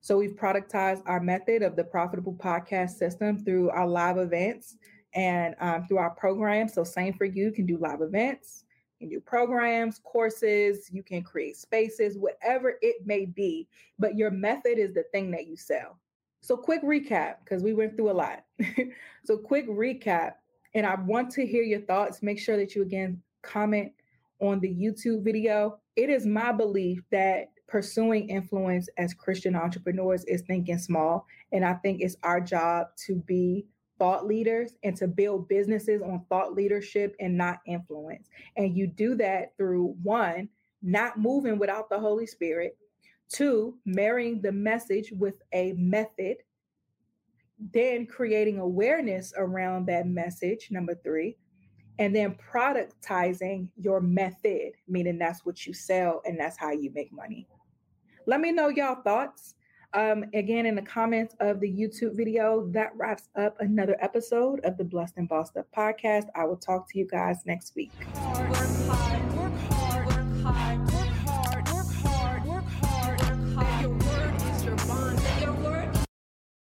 So 0.00 0.16
we've 0.16 0.36
productized 0.36 1.02
our 1.06 1.18
method 1.18 1.62
of 1.62 1.74
the 1.74 1.82
profitable 1.82 2.34
podcast 2.34 2.90
system 2.90 3.44
through 3.44 3.70
our 3.70 3.88
live 3.88 4.18
events 4.18 4.76
and 5.14 5.56
um, 5.58 5.84
through 5.88 5.98
our 5.98 6.10
programs. 6.10 6.74
So 6.74 6.84
same 6.84 7.12
for 7.12 7.24
you, 7.24 7.46
you 7.46 7.52
can 7.52 7.66
do 7.66 7.76
live 7.76 8.02
events, 8.02 8.64
you 9.00 9.08
can 9.08 9.16
do 9.16 9.20
programs, 9.20 10.00
courses, 10.04 10.88
you 10.92 11.02
can 11.02 11.22
create 11.22 11.56
spaces, 11.56 12.16
whatever 12.16 12.78
it 12.82 13.04
may 13.04 13.24
be. 13.24 13.66
But 13.98 14.16
your 14.16 14.30
method 14.30 14.78
is 14.78 14.94
the 14.94 15.04
thing 15.10 15.32
that 15.32 15.48
you 15.48 15.56
sell. 15.56 15.98
So, 16.40 16.56
quick 16.56 16.82
recap 16.82 17.36
because 17.44 17.62
we 17.62 17.74
went 17.74 17.96
through 17.96 18.10
a 18.10 18.12
lot. 18.12 18.44
so, 19.24 19.36
quick 19.36 19.68
recap, 19.68 20.32
and 20.74 20.86
I 20.86 20.94
want 20.96 21.30
to 21.32 21.46
hear 21.46 21.62
your 21.62 21.80
thoughts. 21.80 22.22
Make 22.22 22.38
sure 22.38 22.56
that 22.56 22.74
you 22.74 22.82
again 22.82 23.22
comment 23.42 23.92
on 24.40 24.60
the 24.60 24.68
YouTube 24.68 25.24
video. 25.24 25.78
It 25.96 26.10
is 26.10 26.26
my 26.26 26.52
belief 26.52 27.02
that 27.10 27.48
pursuing 27.66 28.28
influence 28.30 28.88
as 28.96 29.14
Christian 29.14 29.54
entrepreneurs 29.54 30.24
is 30.24 30.42
thinking 30.42 30.78
small. 30.78 31.26
And 31.52 31.64
I 31.64 31.74
think 31.74 32.00
it's 32.00 32.16
our 32.22 32.40
job 32.40 32.88
to 33.06 33.16
be 33.16 33.66
thought 33.98 34.26
leaders 34.26 34.74
and 34.82 34.96
to 34.96 35.06
build 35.06 35.48
businesses 35.48 36.00
on 36.02 36.24
thought 36.28 36.54
leadership 36.54 37.14
and 37.20 37.36
not 37.36 37.58
influence. 37.66 38.28
And 38.56 38.76
you 38.76 38.86
do 38.86 39.14
that 39.16 39.56
through 39.56 39.96
one, 40.02 40.48
not 40.82 41.18
moving 41.18 41.58
without 41.58 41.90
the 41.90 41.98
Holy 41.98 42.26
Spirit, 42.26 42.76
Two, 43.28 43.76
marrying 43.84 44.40
the 44.40 44.52
message 44.52 45.12
with 45.12 45.34
a 45.52 45.72
method. 45.72 46.36
Then 47.72 48.06
creating 48.06 48.58
awareness 48.58 49.32
around 49.36 49.86
that 49.86 50.06
message, 50.06 50.68
number 50.70 50.94
three. 51.02 51.36
And 51.98 52.14
then 52.14 52.36
productizing 52.52 53.68
your 53.76 54.00
method, 54.00 54.72
meaning 54.86 55.18
that's 55.18 55.44
what 55.44 55.66
you 55.66 55.74
sell 55.74 56.22
and 56.24 56.38
that's 56.38 56.56
how 56.56 56.70
you 56.70 56.92
make 56.94 57.12
money. 57.12 57.48
Let 58.26 58.40
me 58.40 58.52
know 58.52 58.68
y'all 58.68 59.02
thoughts. 59.02 59.54
Um, 59.94 60.24
again, 60.34 60.66
in 60.66 60.74
the 60.74 60.82
comments 60.82 61.34
of 61.40 61.60
the 61.60 61.68
YouTube 61.68 62.14
video, 62.14 62.68
that 62.72 62.92
wraps 62.94 63.30
up 63.36 63.56
another 63.60 63.96
episode 64.00 64.60
of 64.64 64.76
the 64.76 64.84
Blessed 64.84 65.14
and 65.16 65.28
Bossed 65.28 65.56
Up 65.56 65.66
podcast. 65.76 66.26
I 66.36 66.44
will 66.44 66.58
talk 66.58 66.90
to 66.90 66.98
you 66.98 67.06
guys 67.06 67.38
next 67.46 67.74
week. 67.74 67.92